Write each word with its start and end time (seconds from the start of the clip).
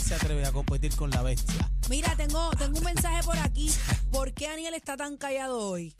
se 0.00 0.14
atreve 0.14 0.44
a 0.44 0.52
competir 0.52 0.94
con 0.96 1.10
la 1.10 1.22
bestia? 1.22 1.70
Mira, 1.88 2.14
tengo, 2.16 2.50
tengo 2.50 2.78
un 2.78 2.84
mensaje 2.84 3.22
por 3.22 3.36
aquí. 3.38 3.70
¿Por 4.10 4.32
qué 4.32 4.46
Aniel 4.46 4.74
está 4.74 4.96
tan 4.96 5.16
callado 5.16 5.58
hoy? 5.58 5.94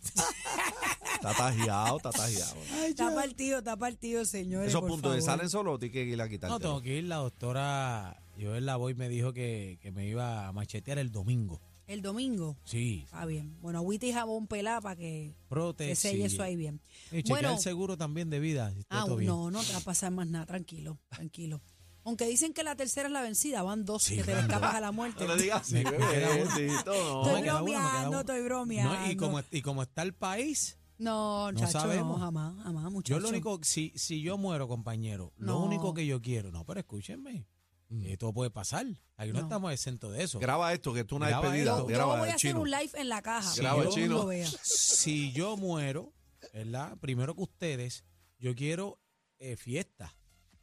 Está 1.15 1.35
tajiado, 1.35 1.97
está 1.97 2.11
tajiado. 2.11 2.57
Está 2.87 3.15
partido, 3.15 3.59
está 3.59 3.77
partido, 3.77 4.25
señores. 4.25 4.69
Esos 4.69 4.81
por 4.81 4.91
puntos 4.91 5.15
de 5.15 5.21
favor. 5.21 5.39
salen 5.39 5.51
solo 5.51 5.73
o 5.73 5.79
tienes 5.79 5.93
que 5.93 6.05
ir 6.05 6.21
a 6.21 6.29
quitar. 6.29 6.51
No, 6.51 6.59
tengo 6.59 6.81
que 6.81 6.99
ir. 6.99 7.05
La 7.05 7.17
doctora 7.17 8.23
Joel 8.41 8.67
Lavoy 8.67 8.95
me 8.95 9.09
dijo 9.09 9.33
que, 9.33 9.79
que 9.83 9.91
me 9.93 10.07
iba 10.07 10.47
a 10.47 10.53
machetear 10.53 10.99
el 10.99 11.11
domingo. 11.13 11.61
El 11.91 12.03
domingo. 12.03 12.57
Sí, 12.65 13.03
Está 13.05 13.27
bien. 13.27 13.59
Bueno, 13.61 13.81
agüita 13.81 14.07
y 14.07 14.13
jabón 14.13 14.47
pelá 14.47 14.81
para 14.81 14.95
que, 14.95 15.35
que 15.77 15.97
selle 15.97 16.27
eso 16.27 16.41
ahí 16.41 16.55
bien. 16.55 16.81
Y 17.11 17.25
chequear 17.25 17.41
Bueno, 17.41 17.55
el 17.55 17.59
seguro 17.59 17.97
también 17.97 18.31
de 18.31 18.39
vida. 18.39 18.73
si 18.73 18.79
está 18.79 19.03
ah, 19.03 19.05
todo 19.07 19.17
bien. 19.17 19.29
no, 19.29 19.51
no 19.51 19.61
te 19.61 19.73
va 19.73 19.79
a 19.81 19.83
pasar 19.83 20.13
más 20.13 20.29
nada. 20.29 20.47
Tranquilo, 20.47 21.01
tranquilo. 21.09 21.61
Aunque 22.05 22.27
dicen 22.27 22.53
que 22.55 22.65
la 22.65 22.77
tercera 22.77 23.09
es 23.09 23.13
la 23.13 23.21
vencida, 23.23 23.63
van 23.63 23.85
dos 23.85 24.05
Sí, 24.05 24.17
que 24.17 24.23
te 24.25 24.29
le 24.29 24.37
van 24.37 24.45
escapas 24.51 24.75
a 24.75 24.81
la 24.81 24.91
muerte. 24.93 25.27
No 25.27 25.35
le 25.37 25.43
digas 25.43 25.63
así, 25.63 25.83
no. 25.85 25.91
Estoy 25.91 27.43
bromeando, 27.43 28.21
estoy 28.21 28.43
bromeando. 28.43 28.95
No, 28.95 29.11
y, 29.11 29.17
como, 29.17 29.41
y 29.51 29.63
como 29.63 29.83
está 29.83 30.03
el 30.03 30.15
país, 30.15 30.79
No, 30.99 31.51
No 31.53 31.59
chacho, 31.61 31.79
no, 31.79 31.81
sabemos. 31.85 32.21
jamás, 32.21 32.55
jamás, 32.63 32.85
yo 32.85 32.91
muchacho. 32.91 33.21
lo 33.21 33.29
único, 33.29 33.59
si, 33.63 33.93
si 33.97 34.23
yo 34.23 34.39
muero, 34.39 34.69
compañero, 34.69 35.33
lo 35.37 35.59
único 35.61 35.95
que 35.95 36.07
yo 36.07 36.21
quiero, 36.21 36.51
no, 36.51 36.65
pero 36.65 36.81
escúchenme, 36.81 37.47
eh, 37.91 38.17
todo 38.19 38.33
puede 38.33 38.51
pasar. 38.51 38.87
Aquí 39.17 39.33
no, 39.33 39.39
No. 39.41 39.45
estamos 39.47 39.73
exentos 39.73 40.13
de 40.13 40.23
eso. 40.25 40.39
Graba 40.39 40.73
esto, 40.73 40.93
que 40.95 41.01
esto 41.01 41.17
es 41.17 41.17
una 41.19 41.29
Graba 41.29 41.43
despedida. 41.51 41.77
Yo, 41.79 41.89
yo 41.89 41.95
graba 41.95 42.19
voy 42.19 42.29
a 42.29 42.35
hacer 42.35 42.51
chino. 42.51 42.61
un 42.61 42.71
live 42.71 42.91
en 42.95 43.09
la 43.09 43.21
caja. 43.23 43.53
Graba 43.57 43.83
el 43.83 43.89
chino. 43.91 44.27
vea. 44.27 44.49
si 44.63 45.33
yo 45.33 45.57
muero, 45.57 46.13
¿verdad? 46.55 46.97
Primero 46.99 47.35
que 47.35 47.43
ustedes, 47.43 48.05
yo 48.39 48.55
quiero 48.55 49.01
eh, 49.39 49.57
fiesta. 49.57 50.15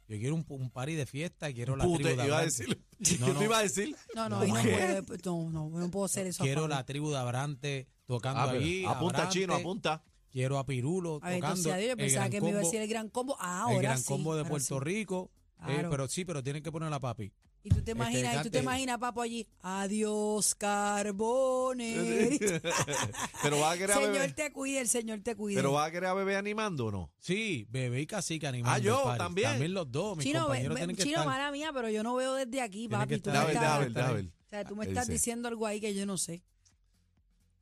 Yo 0.08 0.16
quiero 0.18 0.34
un, 0.34 0.44
un 0.48 0.70
party 0.70 0.94
de 0.94 1.04
fiesta, 1.06 1.52
quiero 1.52 1.76
la 1.76 1.84
Pute, 1.84 2.02
tribu 2.04 2.20
de 2.20 2.26
iba 2.26 2.36
a 2.36 2.40
Abrante. 2.40 2.64
decir. 2.64 2.82
No, 3.20 3.26
¿Qué 3.26 3.32
no. 3.34 3.38
te 3.38 3.44
iba 3.44 3.58
a 3.58 3.62
decir? 3.62 3.96
No, 4.14 4.28
no, 4.28 4.40
ahí 4.40 4.48
no, 4.50 4.62
¿Qué? 4.62 5.02
puede, 5.04 5.18
no, 5.24 5.50
no, 5.50 5.68
no 5.68 5.90
puedo 5.90 6.06
hacer 6.06 6.26
eso. 6.26 6.42
Quiero 6.42 6.66
la 6.66 6.84
tribu 6.86 7.10
de 7.10 7.18
Abrante 7.18 7.86
tocando 8.06 8.40
Ah, 8.40 8.46
pero 8.50 8.60
allí. 8.60 8.84
apunta, 8.86 9.18
Abrante. 9.18 9.38
chino, 9.38 9.54
apunta. 9.54 10.02
Quiero 10.30 10.58
a 10.58 10.66
Pirulo 10.66 11.20
A 11.22 11.28
ver, 11.28 11.36
tocando. 11.40 11.46
entonces, 11.46 11.72
adiós, 11.72 11.86
yo 11.86 11.92
el 11.92 11.96
pensaba 11.98 12.24
gran 12.28 12.30
que 12.32 12.40
me 12.40 12.48
iba 12.50 12.58
a 12.58 12.62
combo- 12.62 12.66
decir 12.70 12.80
el 12.82 12.88
gran 12.88 13.08
combo. 13.10 13.36
Ah, 13.38 13.60
ahora 13.62 13.76
el 13.76 13.82
gran 13.82 13.98
sí, 13.98 14.04
combo 14.06 14.34
de 14.34 14.38
ahora 14.40 14.50
Puerto 14.50 14.78
sí. 14.78 14.84
Rico. 14.84 15.30
eh, 15.60 15.64
Claro. 15.64 15.90
pero 15.90 16.08
sí, 16.08 16.24
pero 16.24 16.42
tienen 16.42 16.62
que 16.62 16.70
poner 16.72 16.92
a 16.92 17.00
papi. 17.00 17.32
Y 17.64 17.70
tú 17.70 17.74
te 17.76 17.80
Este, 17.80 17.90
imaginas, 17.92 18.36
y 18.36 18.42
tú 18.44 18.50
te 18.50 18.58
imaginas, 18.60 18.98
papo, 18.98 19.20
allí. 19.20 19.46
Adiós, 19.62 20.54
Carbone. 20.54 22.38
Pero 23.42 23.58
va 23.60 23.72
a 23.72 23.76
querer 23.76 23.90
a 23.92 23.94
señor 23.94 24.12
bebé. 24.12 24.28
te 24.32 24.52
cuide, 24.52 24.80
el 24.80 24.88
Señor 24.88 25.20
te 25.20 25.34
cuide. 25.36 25.56
Pero 25.56 25.72
va 25.72 25.86
a 25.86 25.90
querer 25.90 26.08
a 26.08 26.14
bebé 26.14 26.36
animando 26.36 26.86
o 26.86 26.90
no? 26.90 27.10
Sí, 27.20 27.66
bebé 27.70 28.00
y 28.02 28.06
cacique 28.06 28.46
animando. 28.46 28.74
Ah, 28.74 28.78
yo 28.78 29.16
también. 29.16 29.50
También 29.50 29.74
los 29.74 29.90
dos. 29.90 30.16
Mis 30.16 30.26
Chino, 30.26 30.40
ve- 30.40 30.44
compañeros 30.46 30.74
ve- 30.74 30.80
tienen 30.80 30.96
que 30.96 31.02
chino 31.02 31.16
estar. 31.18 31.26
mala 31.26 31.50
mía, 31.52 31.70
pero 31.74 31.90
yo 31.90 32.02
no 32.02 32.14
veo 32.14 32.34
desde 32.34 32.60
aquí, 32.60 32.88
papi. 32.88 33.18
Tú 33.20 33.30
estar 33.30 33.46
me 33.46 33.52
estás, 33.52 33.86
o 34.16 34.50
sea, 34.50 34.64
tú 34.64 34.76
me 34.76 34.84
estás 34.86 35.08
diciendo 35.08 35.48
algo 35.48 35.66
ahí 35.66 35.80
que 35.80 35.94
yo 35.94 36.06
no 36.06 36.16
sé. 36.16 36.42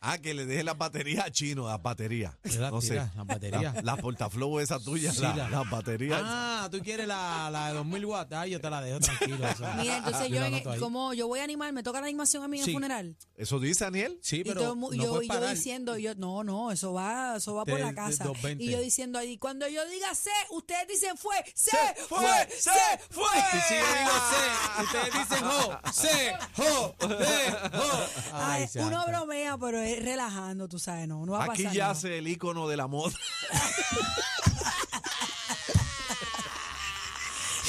Ah, 0.01 0.19
que 0.19 0.35
le 0.35 0.45
deje 0.47 0.63
las 0.63 0.77
baterías 0.79 1.25
a 1.27 1.31
chino, 1.31 1.67
las 1.67 1.83
baterías. 1.83 2.35
Las 2.45 2.71
No 2.71 2.81
sé. 2.81 2.95
las 2.97 3.15
baterías. 3.27 3.75
La, 3.77 3.83
la 3.83 3.97
portaflow 3.97 4.61
esa 4.61 4.79
tuya, 4.79 5.13
Sí, 5.13 5.23
la- 5.23 5.35
la- 5.35 5.51
las 5.51 5.71
baterías. 5.71 6.21
Ah, 6.25 6.69
tú 6.71 6.79
quieres 6.81 7.07
la, 7.09 7.49
la 7.51 7.69
de 7.69 7.75
2000 7.75 8.05
watts. 8.05 8.33
Ah, 8.33 8.47
yo 8.47 8.61
te 8.61 8.71
la 8.71 8.83
dejo 8.83 9.01
tranquilo. 9.01 9.39
Mira, 9.79 9.97
entonces 9.99 10.29
yo, 10.29 10.41
la 10.41 10.49
en- 10.49 10.81
como 10.81 11.15
yo 11.15 11.27
voy 11.29 11.41
a 11.41 11.45
animar, 11.45 11.73
me 11.73 11.83
toca 11.83 12.01
la 12.01 12.07
animación 12.07 12.43
a 12.45 12.49
mí 12.49 12.61
en 12.61 12.67
el 12.69 12.73
funeral. 12.73 13.17
Eso 13.37 13.59
dice 13.59 13.85
Daniel. 13.85 14.19
Sí, 14.23 14.37
y 14.41 14.45
pero 14.45 14.61
todo 14.61 14.77
no 14.77 14.93
yo, 14.93 15.11
puedes 15.15 15.29
yo 15.29 15.35
parar. 15.35 15.55
diciendo, 15.55 15.97
yo, 15.97 16.15
no, 16.15 16.45
no, 16.45 16.71
eso 16.73 16.93
va, 16.93 17.37
eso 17.37 17.55
va 17.55 17.65
por 17.65 17.81
la 17.81 17.89
de 17.89 17.95
casa. 17.95 18.25
220. 18.25 18.65
Y 18.65 18.71
yo 18.71 18.81
diciendo 18.81 19.19
ahí, 19.19 19.39
cuando 19.39 19.67
yo 19.69 19.85
diga 19.89 20.15
se, 20.15 20.31
ustedes 20.51 20.87
dicen 20.89 21.17
fue, 21.17 21.37
se, 21.55 21.71
fue, 22.09 22.19
fue, 22.19 22.49
se 22.59 22.71
fue. 23.11 23.25
Y 23.25 23.61
si 23.63 23.75
yo 23.75 23.87
digo 23.99 24.13
se, 24.31 24.83
ustedes 24.85 25.29
dicen 25.29 25.45
jo, 25.45 25.93
se, 25.93 26.35
jo, 26.63 26.95
se, 27.09 27.77
jo. 27.77 28.07
Ay, 28.35 28.67
Ay, 28.75 28.83
uno 28.83 29.05
bromea, 29.07 29.57
pero 29.59 29.81
es 29.87 30.05
relajando, 30.05 30.69
tú 30.69 30.79
sabes, 30.79 31.09
no, 31.09 31.25
no 31.27 31.33
va 31.33 31.45
a 31.45 31.53
Aquí 31.53 31.65
pasar 31.65 31.77
yace 31.77 32.07
nada. 32.09 32.19
el 32.19 32.29
icono 32.29 32.69
de 32.69 32.77
la 32.77 32.87
moda. 32.87 33.15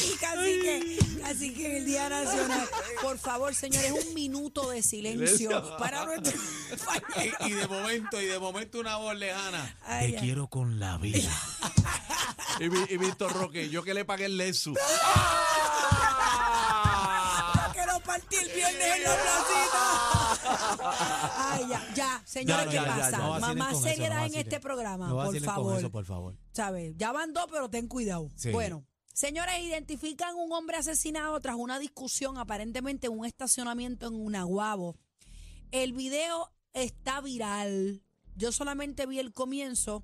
Y 0.05 0.11
casi 0.17 0.59
que, 0.61 1.00
casi 1.22 1.53
que 1.56 1.66
en 1.69 1.75
el 1.77 1.85
Día 1.85 2.07
Nacional, 2.07 2.69
por 3.01 3.17
favor, 3.17 3.56
señores, 3.56 3.91
un 3.91 4.13
minuto 4.13 4.69
de 4.69 4.83
silencio 4.83 5.75
para 5.79 6.06
nuestro. 6.06 6.39
Y, 7.41 7.47
y 7.47 7.51
de 7.53 7.67
momento, 7.67 8.22
y 8.22 8.25
de 8.25 8.38
momento 8.39 8.79
una 8.79 8.97
voz 8.97 9.16
lejana. 9.16 9.75
Ay, 9.85 10.11
Te 10.11 10.17
ay. 10.17 10.23
quiero 10.23 10.47
con 10.47 10.79
la 10.79 10.97
vida. 10.97 11.31
y, 12.59 12.66
y 12.94 12.97
Víctor 12.97 13.33
Roque, 13.33 13.69
yo 13.69 13.81
que 13.83 13.94
le 13.95 14.06
pagué 14.06 14.25
el 14.25 14.38
Lexus. 14.38 14.77
que 17.73 17.85
lo 17.85 18.00
partí 18.01 18.35
el 18.35 18.50
viernes 18.50 18.88
en. 18.97 19.03
Ay, 21.22 21.66
ya, 21.69 21.94
ya, 21.95 22.22
señores, 22.25 22.66
Ya, 22.66 22.69
¿qué 22.69 22.75
ya, 22.75 22.85
ya, 22.85 22.95
pasa? 22.95 23.17
no 23.17 23.29
vacilen 23.31 23.57
Mamá 23.57 23.72
con 23.73 23.88
eso, 23.88 24.00
no 24.00 24.05
en 24.05 24.09
vacilen. 24.11 24.39
este 24.41 24.59
programa, 24.59 25.07
No 25.07 25.16
por 25.16 25.25
vacilen 25.25 25.45
con 25.45 25.55
favor. 25.55 25.78
eso, 25.79 25.91
por 25.91 26.05
favor. 26.05 26.38
¿Sabes? 26.53 26.94
Ya 26.97 27.11
van 27.11 27.33
dos, 27.33 27.45
pero 27.51 27.69
ten 27.69 27.88
cuidado. 27.88 28.29
Sí. 28.35 28.51
Bueno, 28.51 28.85
señores, 29.13 29.56
identifican 29.61 30.35
un 30.35 30.51
hombre 30.53 30.77
asesinado 30.77 31.39
tras 31.39 31.56
una 31.56 31.79
discusión 31.79 32.38
aparentemente 32.38 33.07
en 33.07 33.13
un 33.17 33.25
estacionamiento 33.25 34.07
en 34.07 34.13
Unaguabo. 34.16 34.95
El 35.72 35.94
video 35.94 36.51
está 36.73 37.22
viral. 37.22 38.03
Yo 38.35 38.51
solamente 38.51 39.06
vi 39.07 39.19
el 39.19 39.33
comienzo, 39.33 40.03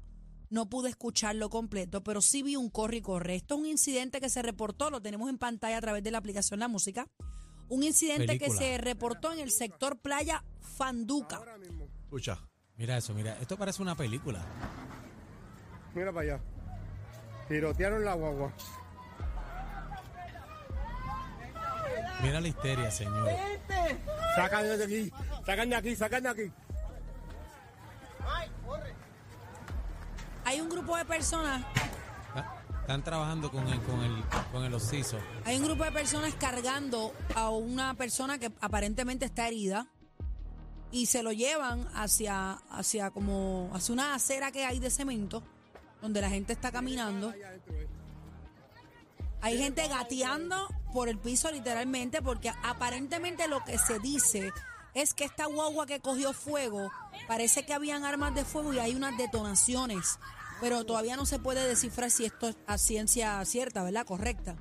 no 0.49 0.69
pude 0.69 0.89
escucharlo 0.89 1.49
completo, 1.49 2.03
pero 2.03 2.21
sí 2.21 2.41
vi 2.43 2.55
un 2.55 2.69
corre 2.69 2.97
y 2.97 3.01
corre. 3.01 3.35
Esto 3.35 3.55
es 3.55 3.61
un 3.61 3.67
incidente 3.67 4.19
que 4.19 4.29
se 4.29 4.41
reportó, 4.41 4.89
lo 4.89 5.01
tenemos 5.01 5.29
en 5.29 5.37
pantalla 5.37 5.77
a 5.77 5.81
través 5.81 6.03
de 6.03 6.11
la 6.11 6.17
aplicación 6.17 6.59
La 6.59 6.67
Música. 6.67 7.07
Un 7.73 7.81
incidente 7.81 8.27
Película. 8.27 8.59
que 8.59 8.65
se 8.65 8.77
reportó 8.77 9.33
en 9.33 9.39
el 9.39 9.49
sector 9.49 9.97
Playa 9.97 10.43
Fanduca. 10.77 11.41
Escucha. 12.03 12.37
Mira 12.77 12.97
eso, 12.97 13.15
mira. 13.15 13.35
Esto 13.41 13.57
parece 13.57 13.81
una 13.81 13.95
película. 13.95 14.45
Mira 15.95 16.13
para 16.13 16.33
allá. 16.35 16.43
Tirotearon 17.47 18.05
la 18.05 18.13
guagua. 18.13 18.53
Mira 22.21 22.41
la 22.41 22.47
histeria, 22.47 22.91
señores. 22.91 23.35
Sacan 24.35 24.77
de 24.77 24.83
aquí, 24.83 25.11
sacan 25.43 25.69
de 25.71 25.75
aquí, 25.75 25.95
sacan 25.95 26.23
de 26.23 26.29
aquí. 26.29 26.51
Hay 30.45 30.61
un 30.61 30.69
grupo 30.69 30.95
de 30.95 31.05
personas 31.05 31.65
Están 32.83 33.01
trabajando 33.01 33.49
con 33.49 33.65
el, 33.69 33.79
con 33.83 34.01
el, 34.01 34.23
con 34.51 34.65
el 34.65 34.73
osiso. 34.73 35.17
Hay 35.45 35.55
un 35.55 35.63
grupo 35.63 35.85
de 35.85 35.93
personas 35.93 36.35
cargando 36.35 37.13
a 37.33 37.49
una 37.49 37.93
persona 37.93 38.37
que 38.39 38.51
aparentemente 38.59 39.23
está 39.23 39.47
herida 39.47 39.87
y 40.91 41.05
se 41.05 41.23
lo 41.23 41.31
llevan 41.31 41.87
hacia, 41.95 42.51
hacia 42.69 43.09
como 43.11 43.71
hacia 43.73 43.93
una 43.93 44.13
acera 44.13 44.51
que 44.51 44.65
hay 44.65 44.79
de 44.79 44.89
cemento 44.89 45.41
donde 46.01 46.19
la 46.19 46.29
gente 46.29 46.51
está 46.51 46.73
caminando. 46.73 47.33
Hay 49.39 49.57
gente 49.57 49.87
gateando 49.87 50.67
por 50.91 51.07
el 51.07 51.17
piso 51.17 51.49
literalmente 51.51 52.21
porque 52.21 52.51
aparentemente 52.63 53.47
lo 53.47 53.63
que 53.63 53.77
se 53.77 53.99
dice 53.99 54.51
es 54.93 55.13
que 55.13 55.23
esta 55.23 55.45
guagua 55.45 55.85
que 55.85 56.01
cogió 56.01 56.33
fuego 56.33 56.91
parece 57.29 57.65
que 57.65 57.73
habían 57.73 58.03
armas 58.03 58.35
de 58.35 58.43
fuego 58.43 58.73
y 58.73 58.79
hay 58.79 58.93
unas 58.93 59.17
detonaciones, 59.17 60.19
pero 60.61 60.83
todavía 60.85 61.15
no 61.15 61.25
se 61.25 61.39
puede 61.39 61.67
descifrar 61.67 62.11
si 62.11 62.25
esto 62.25 62.49
es 62.49 62.57
a 62.67 62.77
ciencia 62.77 63.43
cierta, 63.45 63.83
¿verdad? 63.83 64.05
Correcta. 64.05 64.55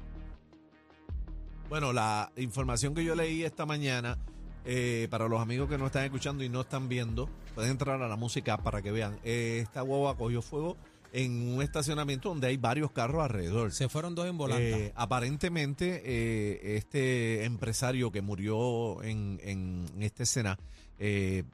Bueno, 1.69 1.93
la 1.93 2.31
información 2.37 2.95
que 2.95 3.05
yo 3.05 3.15
leí 3.15 3.45
esta 3.45 3.65
mañana, 3.65 4.19
eh, 4.65 5.09
para 5.11 5.29
los 5.29 5.41
amigos 5.41 5.69
que 5.69 5.79
no 5.79 5.87
están 5.87 6.05
escuchando 6.05 6.45
y 6.45 6.49
no 6.49 6.61
están 6.63 6.89
viendo, 6.89 7.29
pueden 7.55 7.71
entrar 7.71 8.03
a 8.03 8.09
la 8.09 8.17
música 8.17 8.59
para 8.59 8.83
que 8.83 8.91
vean. 8.91 9.19
Eh, 9.25 9.61
esta 9.63 9.81
guagua 9.81 10.17
cogió 10.17 10.43
fuego 10.43 10.77
en 11.13 11.55
un 11.55 11.63
estacionamiento 11.63 12.31
donde 12.31 12.49
hay 12.49 12.57
varios 12.57 12.91
carros 12.91 13.23
alrededor. 13.23 13.73
Se 13.73 13.89
fueron 13.89 14.15
dos 14.15 14.27
en 14.27 14.39
volanta. 14.39 14.63
Eh, 14.63 14.93
aparentemente, 14.97 16.03
eh, 16.05 16.77
este 16.77 17.45
empresario 17.45 18.11
que 18.11 18.23
murió 18.23 19.03
en, 19.03 19.39
en 19.43 19.87
esta 20.01 20.23
escena, 20.23 20.59
eh, 20.99 21.45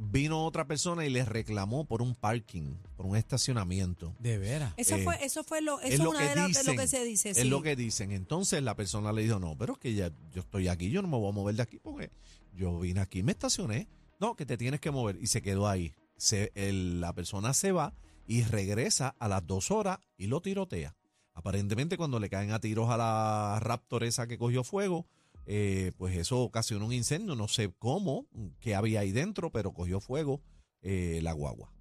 vino 0.00 0.44
otra 0.44 0.66
persona 0.66 1.04
y 1.04 1.10
le 1.10 1.24
reclamó 1.24 1.84
por 1.84 2.02
un 2.02 2.14
parking, 2.14 2.76
por 2.96 3.06
un 3.06 3.16
estacionamiento. 3.16 4.14
de 4.20 4.38
veras. 4.38 4.72
Eso 4.76 4.94
Eh, 4.96 5.02
fue, 5.02 5.24
eso 5.24 5.42
fue 5.44 5.60
lo, 5.60 5.80
eso 5.80 5.92
es 5.94 5.98
lo 6.00 6.10
una 6.10 6.20
que 6.20 6.28
de 6.28 6.34
las- 6.36 6.44
de 6.44 6.48
dicen. 6.60 6.76
lo 6.76 6.80
que 6.82 6.86
se 6.88 7.04
dice. 7.04 7.30
Es 7.30 7.38
sí. 7.38 7.44
lo 7.48 7.62
que 7.62 7.74
dicen. 7.76 8.12
Entonces 8.12 8.62
la 8.62 8.76
persona 8.76 9.12
le 9.12 9.22
dijo, 9.22 9.38
no, 9.38 9.56
pero 9.58 9.72
es 9.74 9.78
que 9.80 9.94
ya 9.94 10.10
yo 10.32 10.40
estoy 10.42 10.68
aquí, 10.68 10.90
yo 10.90 11.02
no 11.02 11.08
me 11.08 11.16
voy 11.16 11.28
a 11.28 11.32
mover 11.32 11.56
de 11.56 11.62
aquí 11.62 11.78
porque 11.78 12.10
yo 12.54 12.78
vine 12.78 13.00
aquí, 13.00 13.22
me 13.22 13.32
estacioné. 13.32 13.88
No, 14.20 14.34
que 14.36 14.46
te 14.46 14.56
tienes 14.56 14.80
que 14.80 14.90
mover. 14.90 15.16
Y 15.20 15.26
se 15.26 15.42
quedó 15.42 15.68
ahí. 15.68 15.92
Se, 16.16 16.52
el- 16.54 17.00
la 17.00 17.12
persona 17.12 17.52
se 17.54 17.72
va 17.72 17.92
y 18.26 18.42
regresa 18.42 19.14
a 19.18 19.26
las 19.28 19.46
dos 19.46 19.70
horas 19.70 19.98
y 20.16 20.26
lo 20.28 20.40
tirotea. 20.42 20.94
Aparentemente 21.34 21.96
cuando 21.96 22.18
le 22.18 22.28
caen 22.28 22.50
a 22.50 22.60
tiros 22.60 22.90
a 22.90 22.96
la 22.96 23.58
Raptor 23.60 24.02
esa 24.04 24.26
que 24.26 24.38
cogió 24.38 24.64
fuego, 24.64 25.06
eh, 25.50 25.92
pues 25.96 26.14
eso 26.16 26.40
ocasionó 26.42 26.84
un 26.86 26.92
incendio. 26.92 27.34
No 27.34 27.48
sé 27.48 27.72
cómo, 27.78 28.26
qué 28.60 28.74
había 28.74 29.00
ahí 29.00 29.12
dentro, 29.12 29.50
pero 29.50 29.72
cogió 29.72 29.98
fuego 30.00 30.42
eh, 30.82 31.20
la 31.22 31.32
guagua. 31.32 31.72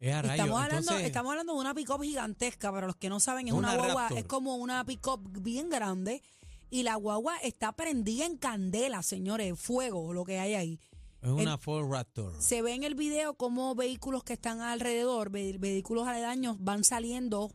Es 0.00 0.12
a 0.12 0.20
rayos. 0.22 0.34
Estamos 0.34 0.60
hablando, 0.62 0.78
Entonces, 0.80 1.06
estamos 1.06 1.30
hablando 1.30 1.54
de 1.54 1.60
una 1.60 1.74
pick-up 1.74 2.02
gigantesca, 2.02 2.70
para 2.72 2.86
los 2.88 2.96
que 2.96 3.08
no 3.08 3.20
saben, 3.20 3.46
es 3.48 3.54
Una 3.54 3.68
una, 3.72 3.76
guagua, 3.78 4.02
Raptor. 4.02 4.18
es 4.18 4.24
como 4.24 4.56
una 4.56 4.84
pick-up 4.84 5.20
bien 5.42 5.70
grande. 5.70 6.20
y 6.68 6.82
la 6.82 6.96
guagua 6.96 7.36
está 7.44 7.70
prendida 7.72 8.26
en 8.26 8.36
candela, 8.38 9.02
señores, 9.04 9.56
fuego, 9.58 10.12
lo 10.12 10.24
que 10.24 10.40
hay 10.40 10.54
ahí. 10.54 10.80
Es 11.22 11.30
una 11.30 11.56
Ford 11.58 11.88
Raptor. 11.90 12.34
Se 12.42 12.60
ve 12.60 12.74
en 12.74 12.82
el 12.82 12.94
video 12.96 13.34
cómo 13.34 13.74
vehículos 13.76 14.24
que 14.24 14.32
están 14.32 14.60
alrededor, 14.60 15.30
ve- 15.30 15.56
vehículos 15.60 16.06
aledaños, 16.08 16.56
van 16.58 16.82
saliendo, 16.84 17.52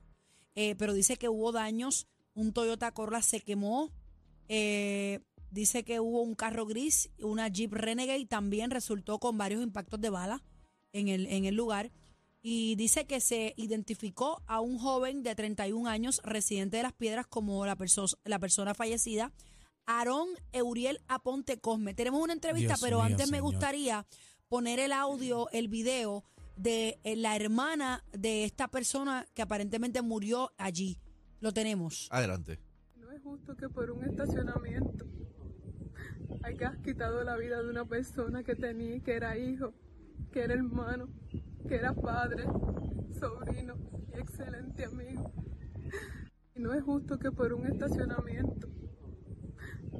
eh, 0.56 0.76
pero 0.78 0.94
dice 0.94 1.18
que 1.18 1.28
hubo 1.30 1.52
daños. 1.52 2.08
Un 2.34 2.54
Toyota 2.54 2.92
Corolla 2.94 3.22
se 3.22 3.42
quemó. 3.42 3.92
eh, 4.48 5.20
dice 5.52 5.84
que 5.84 6.00
hubo 6.00 6.22
un 6.22 6.34
carro 6.36 6.66
gris, 6.66 7.10
una 7.20 7.48
Jeep 7.48 7.74
Renegade 7.74 8.26
también 8.26 8.72
resultó 8.72 9.20
con 9.20 9.38
varios 9.38 9.62
impactos 9.62 10.02
de 10.02 10.10
bala 10.10 10.44
en 10.94 11.08
el, 11.10 11.28
en 11.28 11.46
el 11.46 11.56
lugar. 11.56 11.92
Y 12.42 12.76
dice 12.76 13.06
que 13.06 13.22
se 13.22 13.54
identificó 13.56 14.42
a 14.48 14.62
un 14.62 14.80
joven 14.80 15.22
de 15.22 15.36
31 15.36 15.88
años, 15.88 16.20
residente 16.24 16.78
de 16.78 16.84
Las 16.84 16.94
Piedras, 16.94 17.28
como 17.28 17.64
la, 17.68 17.78
perso- 17.78 18.18
la 18.24 18.40
persona 18.40 18.74
fallecida, 18.74 19.32
Aarón 19.86 20.28
Euriel 20.52 21.00
Aponte 21.08 21.60
Cosme. 21.60 21.94
Tenemos 21.94 22.20
una 22.22 22.34
entrevista, 22.34 22.70
Dios 22.74 22.82
pero 22.82 22.98
mío, 22.98 23.06
antes 23.06 23.30
me 23.30 23.42
gustaría 23.42 24.08
poner 24.48 24.80
el 24.80 24.92
audio, 24.92 25.50
el 25.52 25.68
video 25.68 26.24
de 26.56 27.00
eh, 27.04 27.16
la 27.16 27.36
hermana 27.36 28.04
de 28.12 28.44
esta 28.44 28.68
persona 28.70 29.26
que 29.36 29.42
aparentemente 29.44 30.02
murió 30.02 30.52
allí. 30.58 30.98
Lo 31.42 31.52
tenemos. 31.54 32.08
Adelante. 32.12 32.60
No 32.98 33.12
es 33.12 33.22
justo 33.22 33.56
que 33.56 33.70
por 33.70 33.90
un 33.92 34.04
estacionamiento 34.04 35.06
hayas 36.44 36.78
quitado 36.78 37.24
la 37.24 37.36
vida 37.38 37.62
de 37.62 37.70
una 37.70 37.86
persona 37.86 38.44
que 38.44 38.56
tenía, 38.56 39.00
que 39.00 39.14
era 39.14 39.38
hijo, 39.38 39.74
que 40.32 40.42
era 40.44 40.54
hermano, 40.54 41.08
que 41.68 41.76
era 41.76 41.94
padre, 41.94 42.46
sobrino 43.20 43.76
y 44.16 44.20
excelente 44.20 44.86
amigo. 44.86 45.32
Y 46.56 46.60
no 46.62 46.74
es 46.74 46.84
justo 46.84 47.18
que 47.20 47.32
por 47.32 47.54
un 47.54 47.68
estacionamiento 47.68 48.68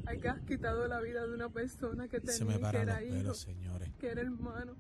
hayas 0.06 0.42
quitado 0.42 0.88
la 0.88 1.00
vida 1.00 1.26
de 1.26 1.34
una 1.34 1.50
persona 1.50 2.08
que 2.08 2.20
Se 2.22 2.46
me 2.46 2.54
tenía, 2.56 2.72
que 2.72 2.78
era 2.78 3.04
hijo, 3.04 3.16
pelos, 3.18 3.40
señores. 3.40 3.90
que 4.00 4.08
era 4.10 4.22
hermano. 4.22 4.76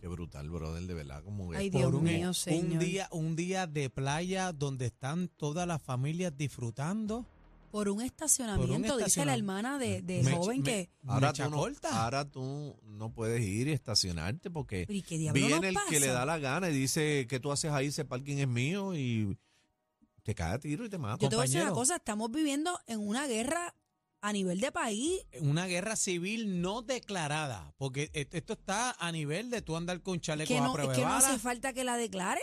Qué 0.00 0.08
brutal, 0.08 0.48
brother, 0.48 0.84
de 0.86 0.94
verdad. 0.94 1.22
Como 1.22 1.52
Ay, 1.52 1.70
que 1.70 1.76
Dios 1.78 1.90
Por 1.90 1.96
un, 1.96 2.04
mío, 2.04 2.28
un 2.28 2.34
señor. 2.34 2.78
día, 2.82 3.08
un 3.12 3.36
día 3.36 3.66
de 3.66 3.90
playa 3.90 4.52
donde 4.52 4.86
están 4.86 5.28
todas 5.28 5.66
las 5.68 5.82
familias 5.82 6.34
disfrutando. 6.36 7.26
Por 7.70 7.88
un 7.88 8.00
estacionamiento, 8.00 8.96
dice 8.96 9.24
la 9.24 9.34
hermana 9.34 9.78
de, 9.78 10.02
de 10.02 10.22
Me- 10.22 10.32
joven 10.36 10.58
me- 10.58 10.64
que... 10.64 10.90
ahora 11.06 11.32
tú, 11.32 11.50
no, 11.50 11.66
ahora 11.92 12.24
tú 12.28 12.76
no 12.84 13.12
puedes 13.12 13.42
ir 13.42 13.68
y 13.68 13.72
estacionarte 13.72 14.50
porque 14.50 14.86
¿Y 14.88 15.02
qué 15.02 15.18
diablo 15.18 15.46
viene 15.46 15.68
el 15.68 15.76
que 15.88 16.00
le 16.00 16.08
da 16.08 16.24
la 16.24 16.38
gana 16.38 16.68
y 16.70 16.74
dice, 16.74 17.26
¿qué 17.28 17.38
tú 17.40 17.52
haces 17.52 17.70
ahí? 17.72 17.86
Ese 17.86 18.04
parking 18.04 18.38
es 18.38 18.48
mío 18.48 18.94
y 18.94 19.36
te 20.22 20.34
cae 20.34 20.54
a 20.54 20.58
tiro 20.58 20.84
y 20.84 20.88
te 20.88 20.98
mata. 20.98 21.18
Yo 21.22 21.28
te 21.28 21.36
voy 21.36 21.44
a 21.44 21.46
decir 21.46 21.62
una 21.62 21.72
cosa, 21.72 21.96
estamos 21.96 22.30
viviendo 22.30 22.78
en 22.86 23.00
una 23.00 23.26
guerra 23.26 23.74
a 24.20 24.32
nivel 24.34 24.60
de 24.60 24.70
país. 24.70 25.22
Una 25.40 25.66
guerra 25.66 25.96
civil 25.96 26.60
no 26.60 26.82
declarada, 26.82 27.72
porque 27.78 28.10
esto, 28.12 28.36
esto 28.36 28.52
está 28.52 28.92
a 28.98 29.12
nivel 29.12 29.48
de 29.50 29.62
tú 29.62 29.76
andar 29.76 30.02
con 30.02 30.20
chalecos 30.20 30.48
Que 30.48 30.58
a 30.58 30.62
no, 30.64 30.72
prueba 30.74 30.92
es 30.92 30.98
que 30.98 31.04
no 31.04 31.12
hace 31.12 31.38
falta 31.38 31.72
que 31.72 31.84
la 31.84 31.96
declaren. 31.96 32.42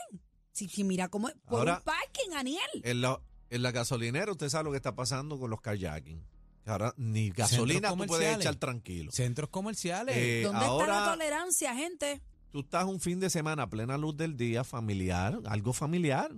Si, 0.52 0.68
si 0.70 0.84
mira 0.84 1.08
cómo 1.10 1.30
es. 1.30 1.36
Por 1.48 1.60
Ahora- 1.60 1.78
un 1.78 1.84
parking, 1.84 2.34
Aniel. 2.36 2.60
En 2.84 3.02
la, 3.02 3.22
en 3.50 3.62
la 3.62 3.72
gasolinera 3.72 4.32
usted 4.32 4.50
sabe 4.50 4.66
lo 4.66 4.72
que 4.72 4.78
está 4.78 4.96
pasando 4.96 5.40
con 5.40 5.50
los 5.50 5.62
kayaking. 5.62 6.24
Ahora 6.66 6.94
ni 6.98 7.30
gasolina 7.30 7.96
tú 7.96 8.06
puedes 8.06 8.38
echar 8.38 8.56
tranquilo. 8.56 9.12
Centros 9.12 9.50
comerciales. 9.50 10.16
Eh, 10.18 10.42
¿Dónde 10.44 10.66
está 10.66 10.88
la 10.88 11.12
tolerancia, 11.12 11.74
gente? 11.74 12.22
tú 12.58 12.62
estás 12.62 12.86
un 12.86 13.00
fin 13.00 13.20
de 13.20 13.30
semana 13.30 13.64
a 13.64 13.70
plena 13.70 13.98
luz 13.98 14.18
del 14.18 14.36
día 14.36 14.64
familiar, 14.64 15.40
algo 15.46 15.74
familiar. 15.74 16.36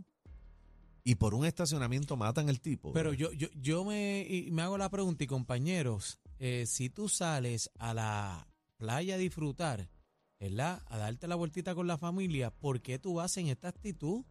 Y 1.04 1.16
por 1.16 1.34
un 1.34 1.46
estacionamiento 1.46 2.18
matan 2.18 2.50
el 2.50 2.60
tipo. 2.60 2.92
Pero 2.92 3.14
yo, 3.14 3.32
yo, 3.32 3.48
yo 3.56 3.86
me, 3.86 4.48
me 4.52 4.62
hago 4.62 4.78
la 4.78 4.90
pregunta, 4.90 5.24
y 5.24 5.28
compañeros, 5.28 6.20
eh, 6.40 6.66
si 6.68 6.90
tú 6.90 7.08
sales 7.08 7.72
a 7.80 7.94
la 7.94 8.48
playa 8.78 9.16
a 9.16 9.18
disfrutar, 9.18 9.90
¿verdad? 10.40 10.84
A 10.88 10.98
darte 10.98 11.28
la 11.28 11.36
vueltita 11.36 11.74
con 11.74 11.88
la 11.88 11.98
familia, 11.98 12.52
¿por 12.52 12.82
qué 12.82 13.00
tú 13.00 13.16
vas 13.16 13.38
en 13.38 13.48
esta 13.48 13.70
actitud? 13.70 14.26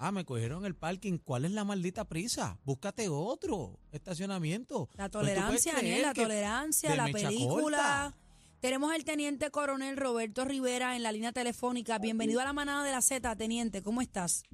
Ah, 0.00 0.12
me 0.12 0.24
cogieron 0.24 0.64
el 0.64 0.76
parking, 0.76 1.18
¿cuál 1.18 1.44
es 1.44 1.50
la 1.50 1.64
maldita 1.64 2.04
prisa? 2.04 2.56
Búscate 2.64 3.08
otro 3.08 3.80
estacionamiento. 3.90 4.88
La 4.94 5.08
Pues 5.08 5.10
tolerancia, 5.10 5.72
Aniel, 5.72 5.94
creer 5.94 6.06
la 6.06 6.14
tolerancia, 6.14 6.94
la 6.96 7.06
película. 7.06 8.12
corta. 8.12 8.16
Tenemos 8.60 8.92
al 8.92 9.04
teniente 9.04 9.50
coronel 9.50 9.96
Roberto 9.96 10.44
Rivera 10.44 10.94
en 10.94 11.02
la 11.02 11.10
línea 11.10 11.32
telefónica. 11.32 11.98
Bienvenido 11.98 12.40
a 12.40 12.44
la 12.44 12.52
manada 12.52 12.84
de 12.84 12.92
la 12.92 13.02
Z, 13.02 13.34
teniente. 13.34 13.82
¿Cómo 13.82 14.00
estás? 14.00 14.44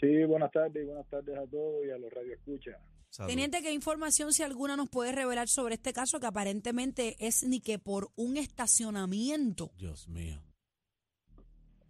Sí, 0.00 0.24
buenas 0.26 0.50
tardes 0.52 0.82
y 0.82 0.86
buenas 0.86 1.06
tardes 1.10 1.36
a 1.36 1.46
todos 1.46 1.84
y 1.86 1.90
a 1.90 1.98
los 1.98 2.10
radioescuchas. 2.10 2.76
Salud. 3.10 3.28
Teniente, 3.28 3.60
¿qué 3.62 3.72
información, 3.72 4.32
si 4.32 4.42
alguna, 4.42 4.74
nos 4.74 4.88
puede 4.88 5.12
revelar 5.12 5.48
sobre 5.48 5.74
este 5.74 5.92
caso 5.92 6.18
que 6.18 6.26
aparentemente 6.26 7.16
es 7.20 7.44
ni 7.44 7.60
que 7.60 7.78
por 7.78 8.10
un 8.16 8.38
estacionamiento? 8.38 9.70
Dios 9.78 10.08
mío. 10.08 10.42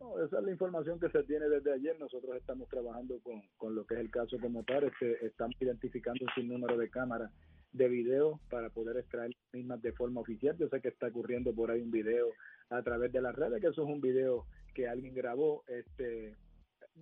No, 0.04 0.22
esa 0.22 0.38
es 0.38 0.44
la 0.44 0.50
información 0.50 1.00
que 1.00 1.08
se 1.08 1.22
tiene 1.22 1.48
desde 1.48 1.72
ayer. 1.72 1.98
Nosotros 1.98 2.36
estamos 2.36 2.68
trabajando 2.68 3.18
con, 3.20 3.40
con 3.56 3.74
lo 3.74 3.86
que 3.86 3.94
es 3.94 4.00
el 4.00 4.10
caso 4.10 4.38
como 4.38 4.62
tal. 4.62 4.84
Este, 4.84 5.24
estamos 5.24 5.56
identificando 5.58 6.26
un 6.26 6.34
sinnúmero 6.34 6.76
de 6.76 6.90
cámaras 6.90 7.32
de 7.72 7.88
video 7.88 8.38
para 8.50 8.68
poder 8.68 8.98
extraer 8.98 9.30
las 9.30 9.54
mismas 9.54 9.80
de 9.80 9.92
forma 9.92 10.20
oficial. 10.20 10.58
Yo 10.58 10.68
sé 10.68 10.82
que 10.82 10.88
está 10.88 11.06
ocurriendo 11.06 11.54
por 11.54 11.70
ahí 11.70 11.80
un 11.80 11.90
video 11.90 12.28
a 12.68 12.82
través 12.82 13.12
de 13.12 13.22
las 13.22 13.34
redes, 13.34 13.62
que 13.62 13.68
eso 13.68 13.82
es 13.82 13.88
un 13.88 14.02
video 14.02 14.44
que 14.74 14.86
alguien 14.88 15.14
grabó. 15.14 15.64
Este, 15.68 16.36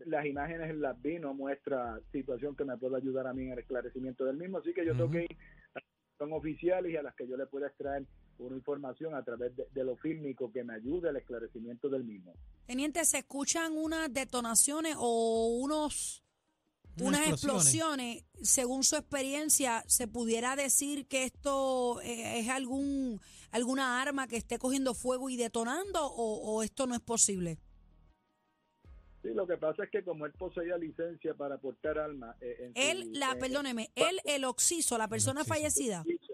las 0.06 0.24
imágenes 0.24 0.76
las 0.76 1.00
vi, 1.02 1.18
no 1.18 1.34
muestra 1.34 1.98
situación 2.12 2.54
que 2.54 2.64
me 2.64 2.78
pueda 2.78 2.98
ayudar 2.98 3.26
a 3.26 3.34
mí 3.34 3.46
en 3.46 3.52
el 3.52 3.58
esclarecimiento 3.58 4.24
del 4.24 4.36
mismo. 4.36 4.58
Así 4.58 4.72
que 4.72 4.86
yo 4.86 4.92
tengo 4.92 5.06
Ujú. 5.06 5.14
que 5.14 5.24
ir 5.24 5.36
a 5.74 5.80
son 6.18 6.32
oficiales 6.34 6.92
y 6.92 6.96
a 6.96 7.02
las 7.02 7.16
que 7.16 7.26
yo 7.26 7.36
le 7.36 7.46
pueda 7.46 7.66
extraer 7.66 8.04
una 8.38 8.56
información 8.56 9.14
a 9.14 9.22
través 9.24 9.54
de, 9.56 9.66
de 9.72 9.84
lo 9.84 9.96
fílmico 9.96 10.50
que 10.52 10.64
me 10.64 10.74
ayude 10.74 11.08
al 11.10 11.16
esclarecimiento 11.16 11.88
del 11.88 12.04
mismo. 12.04 12.34
Teniente, 12.66 13.04
¿se 13.04 13.18
escuchan 13.18 13.76
unas 13.76 14.12
detonaciones 14.12 14.96
o 14.98 15.58
unos 15.60 16.22
Unas 16.98 17.08
unas 17.08 17.20
explosiones. 17.28 18.16
explosiones? 18.16 18.24
Según 18.42 18.82
su 18.84 18.96
experiencia, 18.96 19.84
¿se 19.86 20.08
pudiera 20.08 20.56
decir 20.56 21.06
que 21.06 21.24
esto 21.24 22.00
eh, 22.02 22.40
es 22.40 22.48
algún 22.48 23.20
alguna 23.50 24.00
arma 24.02 24.26
que 24.28 24.36
esté 24.36 24.58
cogiendo 24.58 24.94
fuego 24.94 25.28
y 25.30 25.36
detonando 25.36 26.04
o, 26.06 26.40
o 26.56 26.62
esto 26.62 26.86
no 26.86 26.94
es 26.94 27.00
posible? 27.00 27.58
Sí, 29.22 29.28
lo 29.34 29.46
que 29.46 29.56
pasa 29.56 29.84
es 29.84 29.90
que 29.90 30.02
como 30.02 30.26
él 30.26 30.32
poseía 30.32 30.76
licencia 30.76 31.34
para 31.34 31.56
portar 31.58 31.96
armas... 31.96 32.34
eh, 32.40 32.72
su- 32.74 32.80
Él, 32.80 33.12
la, 33.12 33.32
eh, 33.32 33.36
perdóneme, 33.36 33.90
él, 33.94 34.18
el 34.24 34.44
oxiso, 34.44 34.98
la 34.98 35.06
persona 35.06 35.44
fallecida. 35.44 36.00
Oxiso, 36.00 36.31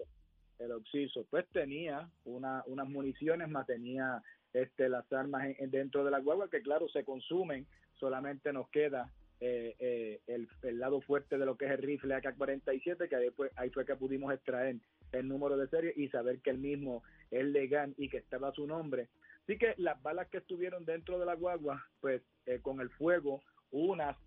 el 0.59 0.71
oxiso, 0.71 1.25
pues 1.29 1.47
tenía 1.49 2.09
una, 2.25 2.63
unas 2.67 2.87
municiones, 2.87 3.49
más 3.49 3.65
tenía 3.65 4.21
este, 4.53 4.89
las 4.89 5.11
armas 5.13 5.45
en- 5.45 5.55
en- 5.59 5.71
dentro 5.71 6.03
de 6.03 6.11
la 6.11 6.19
guagua, 6.19 6.49
que 6.49 6.61
claro, 6.61 6.87
se 6.89 7.03
consumen, 7.03 7.65
solamente 7.99 8.51
nos 8.53 8.69
queda 8.69 9.11
eh, 9.41 9.75
eh, 9.79 10.19
el, 10.27 10.79
lado 10.79 10.99
fuerte 10.99 11.37
de 11.37 11.45
lo 11.45 11.55
que 11.55 11.65
es 11.65 11.71
el 11.71 11.77
rifle 11.77 12.13
AK-47, 12.15 13.07
que 13.07 13.15
ahí 13.15 13.29
fue, 13.29 13.51
ahí 13.55 13.69
fue 13.69 13.85
que 13.85 13.95
pudimos 13.95 14.33
extraer 14.33 14.75
el 15.13 15.27
número 15.29 15.55
de 15.55 15.67
serie 15.69 15.93
y 15.95 16.09
saber 16.09 16.39
que 16.41 16.49
el 16.49 16.57
mismo 16.57 17.03
es 17.31 17.45
legal 17.45 17.93
y 17.97 18.09
que 18.09 18.17
estaba 18.17 18.51
su 18.51 18.67
nombre. 18.67 19.07
Así 19.43 19.57
que 19.57 19.75
las 19.77 20.01
balas 20.03 20.27
que 20.27 20.39
estuvieron 20.39 20.83
dentro 20.83 21.17
de 21.19 21.25
la 21.25 21.35
guagua, 21.35 21.81
pues 22.01 22.21
eh, 22.45 22.59
con 22.61 22.81
el 22.81 22.89
fuego, 22.89 23.41
unas 23.71 24.17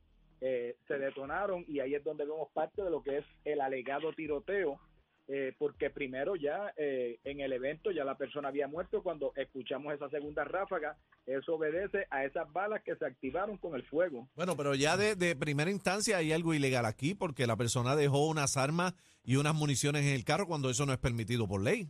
eh, 0.41 0.77
se 0.89 0.99
detonaron 0.99 1.65
y 1.69 1.81
ahí 1.81 1.95
es 1.95 2.03
donde 2.03 2.25
vemos 2.25 2.49
parte 2.53 2.83
de 2.83 2.91
lo 2.91 3.03
que 3.03 3.19
es 3.19 3.25
el 3.45 3.61
alegado 3.61 4.13
tiroteo, 4.15 4.81
eh, 5.29 5.55
porque 5.59 5.89
primero 5.91 6.35
ya 6.37 6.73
eh, 6.77 7.19
en 7.25 7.41
el 7.41 7.53
evento 7.53 7.91
ya 7.91 8.05
la 8.05 8.17
persona 8.17 8.49
había 8.49 8.67
muerto 8.69 9.03
cuando 9.03 9.33
escuchamos 9.37 9.95
esa 9.95 10.09
segunda 10.11 10.45
ráfaga, 10.45 10.97
eso 11.27 11.55
obedece 11.55 12.07
a 12.11 12.25
esas 12.25 12.53
balas 12.53 12.83
que 12.83 12.97
se 12.97 13.07
activaron 13.07 13.57
con 13.57 13.75
el 13.75 13.85
fuego. 13.85 14.29
Bueno, 14.35 14.57
pero 14.57 14.75
ya 14.75 14.97
de, 14.97 15.15
de 15.15 15.37
primera 15.37 15.71
instancia 15.71 16.17
hay 16.19 16.33
algo 16.33 16.55
ilegal 16.55 16.85
aquí 16.87 17.15
porque 17.15 17.47
la 17.47 17.57
persona 17.57 17.95
dejó 17.97 18.27
unas 18.27 18.57
armas 18.57 18.95
y 19.25 19.37
unas 19.37 19.55
municiones 19.55 20.03
en 20.03 20.15
el 20.15 20.25
carro 20.25 20.47
cuando 20.47 20.69
eso 20.71 20.85
no 20.87 20.93
es 20.93 20.99
permitido 20.99 21.47
por 21.47 21.63
ley. 21.63 21.89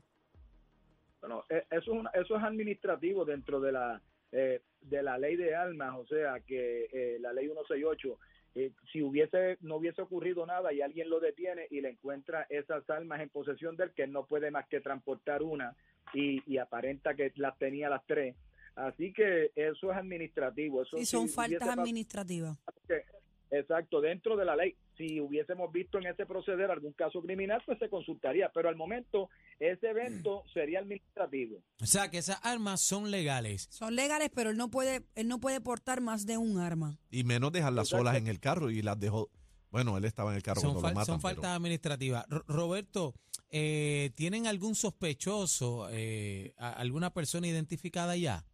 Bueno, 1.21 1.45
eh, 1.49 1.65
eso 1.71 1.93
es, 1.93 1.99
una- 2.01 2.11
eso 2.11 2.37
es 2.37 2.43
administrativo 2.43 3.25
dentro 3.25 3.61
de 3.61 3.73
la 3.73 4.03
eh, 4.33 4.61
de 4.81 5.03
la 5.03 5.19
ley 5.19 5.37
de 5.37 5.55
armas, 5.55 5.95
o 5.99 6.07
sea 6.07 6.41
que 6.41 6.89
eh, 6.93 7.19
la 7.21 7.33
ley 7.35 7.45
168, 7.47 8.19
eh, 8.55 8.73
si 8.93 9.03
hubiese 9.03 9.57
no 9.61 9.77
hubiese 9.77 10.03
ocurrido 10.03 10.45
nada 10.47 10.73
y 10.73 10.83
alguien 10.83 11.09
lo 11.09 11.21
detiene 11.21 11.67
y 11.71 11.81
le 11.81 11.91
encuentra 11.91 12.47
esas 12.51 12.89
armas 12.91 13.21
en 13.21 13.31
posesión 13.31 13.77
del 13.77 13.93
que 13.93 14.03
él 14.03 14.13
no 14.13 14.27
puede 14.27 14.51
más 14.51 14.67
que 14.69 14.81
transportar 14.81 15.43
una 15.43 15.75
y, 16.13 16.43
y 16.53 16.59
aparenta 16.59 17.15
que 17.15 17.33
las 17.37 17.57
tenía 17.59 17.89
las 17.89 18.05
tres. 18.07 18.37
Así 18.75 19.13
que 19.13 19.53
eso 19.55 19.91
es 19.91 19.97
administrativo. 19.97 20.83
Eso 20.83 20.97
Sí, 20.99 21.07
son 21.07 21.29
faltas 21.29 21.69
administrativas. 21.69 22.59
exacto, 23.51 24.01
dentro 24.01 24.37
de 24.37 24.45
la 24.45 24.57
ley. 24.57 24.77
Si 24.97 25.21
hubiésemos 25.21 25.73
visto 25.73 25.99
en 25.99 26.07
ese 26.07 26.27
proceder 26.27 26.71
algún 26.71 26.93
caso 26.93 27.23
criminal, 27.23 27.63
pues 27.65 27.79
se 27.79 27.89
consultaría. 27.89 28.51
Pero 28.55 28.69
al 28.69 28.77
momento, 28.77 29.31
ese 29.59 29.89
evento 29.89 30.43
sería 30.53 30.81
administrativo. 30.81 31.59
O 31.81 31.87
sea, 31.87 32.11
que 32.11 32.19
esas 32.19 32.39
armas 32.43 32.81
son 32.83 33.11
legales. 33.11 33.69
Son 33.71 33.97
legales, 33.97 34.31
pero 34.35 34.51
él 34.51 34.57
no 34.57 34.71
puede, 34.71 35.03
él 35.15 35.29
no 35.29 35.41
puede 35.41 35.61
portar 35.61 36.01
más 36.01 36.27
de 36.27 36.37
un 36.37 36.59
arma. 36.59 36.99
Y 37.11 37.25
menos 37.25 37.53
dejarlas 37.53 37.87
Exacto. 37.89 38.05
solas 38.05 38.17
en 38.17 38.27
el 38.29 38.39
carro 38.39 38.71
y 38.71 38.83
las 38.83 38.99
dejó 39.01 39.31
Bueno, 39.71 39.97
él 39.97 40.05
estaba 40.05 40.31
en 40.33 40.37
el 40.37 40.43
carro 40.43 40.61
Son, 40.61 40.73
cuando 40.73 40.89
lo 40.91 40.95
matan. 40.95 41.07
son 41.07 41.21
pero- 41.23 41.35
faltas 41.37 41.57
administrativas. 41.57 42.27
Ro- 42.29 42.45
Roberto, 42.47 43.15
eh, 43.49 44.11
¿tienen 44.15 44.47
algún 44.47 44.75
sospechoso, 44.75 45.89
eh, 45.91 46.53
alguna 46.59 47.15
persona 47.15 47.47
identificada 47.47 48.15
ya? 48.17 48.45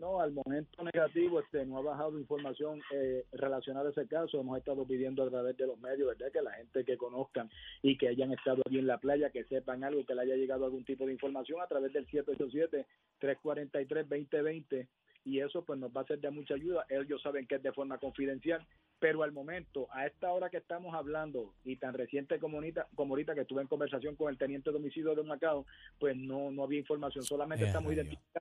No, 0.00 0.18
al 0.18 0.32
momento 0.32 0.82
negativo, 0.82 1.38
este, 1.40 1.66
no 1.66 1.76
ha 1.76 1.82
bajado 1.82 2.18
información 2.18 2.80
eh, 2.90 3.26
relacionada 3.32 3.88
a 3.88 3.92
ese 3.92 4.08
caso. 4.08 4.40
Hemos 4.40 4.56
estado 4.56 4.86
pidiendo 4.86 5.22
a 5.22 5.28
través 5.28 5.58
de 5.58 5.66
los 5.66 5.78
medios, 5.78 6.08
¿verdad? 6.08 6.32
Que 6.32 6.40
la 6.40 6.52
gente 6.52 6.86
que 6.86 6.96
conozcan 6.96 7.50
y 7.82 7.98
que 7.98 8.08
hayan 8.08 8.32
estado 8.32 8.62
allí 8.66 8.78
en 8.78 8.86
la 8.86 8.96
playa, 8.96 9.28
que 9.28 9.44
sepan 9.44 9.84
algo, 9.84 10.06
que 10.06 10.14
le 10.14 10.22
haya 10.22 10.36
llegado 10.36 10.64
algún 10.64 10.86
tipo 10.86 11.04
de 11.04 11.12
información 11.12 11.60
a 11.60 11.66
través 11.66 11.92
del 11.92 12.06
787-343-2020. 12.08 14.88
Y 15.26 15.40
eso 15.40 15.66
pues 15.66 15.78
nos 15.78 15.94
va 15.94 16.00
a 16.00 16.06
ser 16.06 16.18
de 16.18 16.30
mucha 16.30 16.54
ayuda. 16.54 16.86
Ellos 16.88 17.20
saben 17.20 17.46
que 17.46 17.56
es 17.56 17.62
de 17.62 17.72
forma 17.72 17.98
confidencial, 17.98 18.66
pero 18.98 19.22
al 19.22 19.32
momento, 19.32 19.86
a 19.90 20.06
esta 20.06 20.32
hora 20.32 20.48
que 20.48 20.56
estamos 20.56 20.94
hablando, 20.94 21.52
y 21.62 21.76
tan 21.76 21.92
reciente 21.92 22.38
como 22.38 22.56
ahorita, 22.56 22.88
como 22.94 23.12
ahorita 23.12 23.34
que 23.34 23.42
estuve 23.42 23.60
en 23.60 23.68
conversación 23.68 24.16
con 24.16 24.30
el 24.30 24.38
teniente 24.38 24.70
de 24.70 24.78
homicidio 24.78 25.14
de 25.14 25.24
Macao, 25.24 25.66
pues 25.98 26.16
no, 26.16 26.50
no 26.50 26.62
había 26.62 26.78
información, 26.78 27.22
solamente 27.22 27.66
estamos 27.66 27.92
identificando 27.92 28.39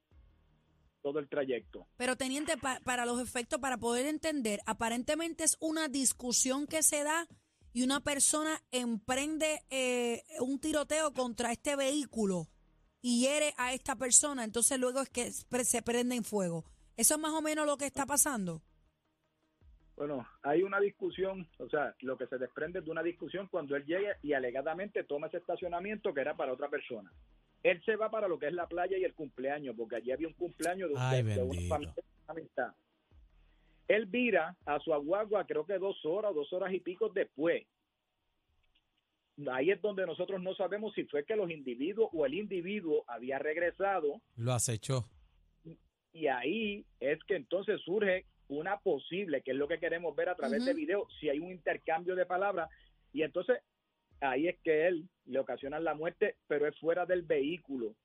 todo 1.10 1.20
el 1.20 1.28
trayecto. 1.28 1.88
Pero 1.98 2.16
teniente, 2.16 2.58
pa- 2.58 2.80
para 2.84 3.06
los 3.06 3.20
efectos, 3.22 3.60
para 3.60 3.78
poder 3.78 4.06
entender, 4.06 4.60
aparentemente 4.66 5.44
es 5.44 5.58
una 5.60 5.88
discusión 5.88 6.68
que 6.68 6.84
se 6.84 7.04
da 7.04 7.28
y 7.74 7.84
una 7.84 8.00
persona 8.02 8.62
emprende 8.72 9.62
eh, 9.70 10.24
un 10.40 10.60
tiroteo 10.60 11.14
contra 11.14 11.52
este 11.52 11.76
vehículo 11.76 12.48
y 13.02 13.22
hiere 13.22 13.54
a 13.58 13.74
esta 13.74 13.96
persona, 13.96 14.44
entonces 14.44 14.78
luego 14.80 15.02
es 15.02 15.10
que 15.10 15.32
se 15.32 15.82
prende 15.82 16.16
en 16.16 16.24
fuego. 16.24 16.66
¿Eso 16.98 17.16
es 17.16 17.20
más 17.20 17.32
o 17.34 17.42
menos 17.42 17.66
lo 17.66 17.78
que 17.78 17.86
está 17.86 18.06
pasando? 18.06 18.62
Bueno, 19.96 20.26
hay 20.44 20.64
una 20.64 20.80
discusión, 20.80 21.50
o 21.60 21.68
sea, 21.70 21.94
lo 22.02 22.18
que 22.18 22.28
se 22.28 22.38
desprende 22.38 22.82
de 22.82 22.90
una 22.90 23.04
discusión 23.04 23.48
cuando 23.52 23.76
él 23.76 23.86
llega 23.86 24.16
y 24.22 24.32
alegadamente 24.34 25.04
toma 25.04 25.28
ese 25.28 25.38
estacionamiento 25.38 26.14
que 26.14 26.22
era 26.22 26.36
para 26.38 26.54
otra 26.54 26.70
persona. 26.70 27.12
Él 27.64 27.82
se 27.84 27.96
va 27.96 28.10
para 28.10 28.28
lo 28.28 28.40
que 28.40 28.48
es 28.48 28.54
la 28.54 28.68
playa 28.68 28.98
y 28.98 29.04
el 29.04 29.14
cumpleaños, 29.14 29.76
porque 29.78 29.98
allí 29.98 30.12
había 30.12 30.28
un 30.28 30.34
cumpleaños 30.34 30.90
de, 30.90 30.96
Ay, 30.98 31.24
de- 31.24 31.36
de 31.36 31.44
una 31.44 31.62
familia, 31.68 31.94
amistad. 32.28 32.74
Él 33.88 34.06
vira 34.06 34.56
a 34.66 34.80
su 34.80 34.94
aguagua, 34.94 35.46
creo 35.46 35.66
que 35.66 35.78
dos 35.80 35.98
horas, 36.06 36.34
dos 36.36 36.52
horas 36.54 36.72
y 36.74 36.80
pico 36.80 37.10
después. 37.10 37.66
Ahí 39.52 39.72
es 39.72 39.82
donde 39.82 40.06
nosotros 40.06 40.42
no 40.42 40.54
sabemos 40.54 40.94
si 40.94 41.06
fue 41.06 41.24
que 41.24 41.36
los 41.36 41.50
individuos 41.50 42.10
o 42.14 42.26
el 42.26 42.34
individuo 42.34 43.04
había 43.08 43.40
regresado 43.40 44.22
Lo 44.36 44.54
acechó. 44.54 45.10
y 46.12 46.28
ahí 46.28 46.86
es 47.00 47.24
que 47.24 47.36
entonces 47.36 47.80
surge 47.82 48.26
una 48.50 48.78
posible, 48.80 49.42
que 49.42 49.52
es 49.52 49.58
lo 49.58 49.68
que 49.68 49.80
queremos 49.80 50.16
ver 50.16 50.28
a 50.30 50.36
través 50.36 50.66
de 50.66 50.74
video, 50.74 51.08
si 51.20 51.30
hay 51.30 51.40
un 51.40 51.52
intercambio 51.52 52.16
de 52.16 52.26
palabras, 52.26 52.70
y 53.14 53.22
entonces 53.22 53.60
ahí 54.22 54.48
es 54.48 54.58
que 54.64 54.88
él 54.88 55.08
le 55.26 55.40
ocasiona 55.40 55.80
la 55.80 55.94
muerte, 55.96 56.36
pero 56.48 56.68
es 56.68 56.78
fuera 56.80 57.06
del 57.06 57.24
vehículo. 57.24 57.88
O 57.88 57.96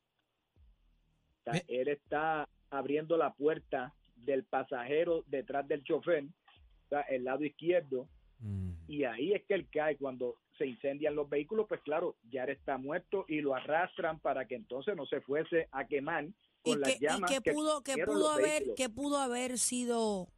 sea, 1.45 1.53
Ve- 1.55 1.65
él 1.69 1.89
está 1.89 2.49
abriendo 2.71 3.17
la 3.17 3.33
puerta 3.35 3.95
del 4.17 4.45
pasajero 4.45 5.25
detrás 5.27 5.67
del 5.69 5.85
chofer, 5.85 6.25
o 6.25 6.89
sea, 6.89 7.01
el 7.03 7.25
lado 7.25 7.45
izquierdo, 7.45 8.09
Mm. 8.41 8.73
y 8.89 9.05
ahí 9.05 9.33
es 9.33 9.45
que 9.45 9.55
él 9.55 9.69
cae 9.71 9.97
cuando 9.97 10.37
se 10.59 10.67
incendian 10.67 11.15
los 11.15 11.29
vehículos, 11.29 11.67
pues 11.69 11.81
claro, 11.83 12.17
ya 12.31 12.45
él 12.45 12.51
está 12.51 12.77
muerto 12.79 13.25
y 13.29 13.41
lo 13.41 13.55
arrastran 13.55 14.19
para 14.21 14.47
que 14.47 14.55
entonces 14.57 14.95
no 14.97 15.07
se 15.07 15.21
fuese 15.21 15.69
a 15.71 15.87
quemar 15.87 16.27
con 16.63 16.79
¿Y 16.79 16.81
las 16.81 16.91
qué, 16.93 16.97
y 16.97 17.01
llamas 17.01 17.31
qué 17.31 17.41
que 17.41 17.53
pudo, 17.53 17.83
qué 17.83 17.93
consumieron 17.93 18.15
pudo 18.15 18.31
haber, 18.33 18.45
vehículos. 18.51 18.77
qué 18.77 18.89
pudo 18.91 19.19
haber 19.19 19.59
sido 19.59 20.29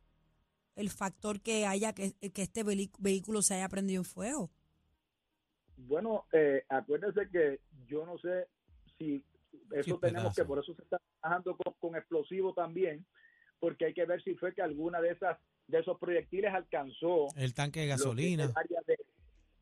el 0.75 0.91
factor 0.91 1.41
que 1.41 1.67
haya 1.67 1.95
que, 1.95 2.13
que 2.33 2.43
este 2.43 2.63
vehículo 2.99 3.43
se 3.43 3.55
haya 3.55 3.69
prendido 3.69 4.01
en 4.03 4.05
fuego? 4.05 4.51
Bueno, 5.77 6.25
eh, 6.33 6.65
acuérdense 6.69 7.29
que 7.31 7.61
yo 7.87 8.07
no 8.07 8.19
sé 8.19 8.47
si 8.99 9.25
eso 9.73 9.99
tenemos 9.99 10.23
pedazo. 10.23 10.43
que, 10.43 10.45
por 10.45 10.59
eso 10.59 10.75
se 10.75 10.83
está 10.83 10.99
trabajando 11.21 11.57
con, 11.57 11.75
con 11.79 11.97
explosivos 11.97 12.55
también, 12.55 13.05
porque 13.59 13.87
hay 13.87 13.95
que 13.95 14.05
ver 14.05 14.23
si 14.23 14.35
fue 14.35 14.55
que 14.55 14.63
alguna 14.63 15.01
de 15.01 15.11
esas 15.11 15.39
de 15.67 15.81
esos 15.81 15.99
proyectiles 15.99 16.55
alcanzó 16.55 17.27
El 17.37 17.53
tanque 17.53 17.81
de 17.81 17.87
gasolina. 17.89 18.47
de, 18.87 18.97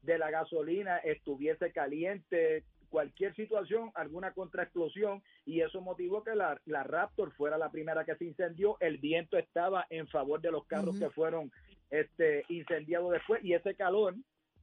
de 0.02 0.18
la 0.18 0.30
gasolina, 0.30 0.98
estuviese 0.98 1.72
caliente, 1.72 2.64
cualquier 2.90 3.34
situación, 3.34 3.90
alguna 3.94 4.32
contraexplosión, 4.32 5.22
y 5.46 5.62
eso 5.62 5.80
motivó 5.80 6.22
que 6.22 6.34
la, 6.34 6.60
la 6.66 6.84
Raptor 6.84 7.32
fuera 7.32 7.58
la 7.58 7.70
primera 7.70 8.04
que 8.04 8.14
se 8.16 8.24
incendió. 8.24 8.76
El 8.80 8.98
viento 8.98 9.38
estaba 9.38 9.86
en 9.90 10.06
favor 10.08 10.40
de 10.40 10.52
los 10.52 10.66
carros 10.66 10.98
que 10.98 11.10
fueron 11.10 11.50
este, 11.90 12.44
incendiados 12.48 13.10
después, 13.12 13.42
y 13.42 13.54
ese 13.54 13.74
calor 13.74 14.14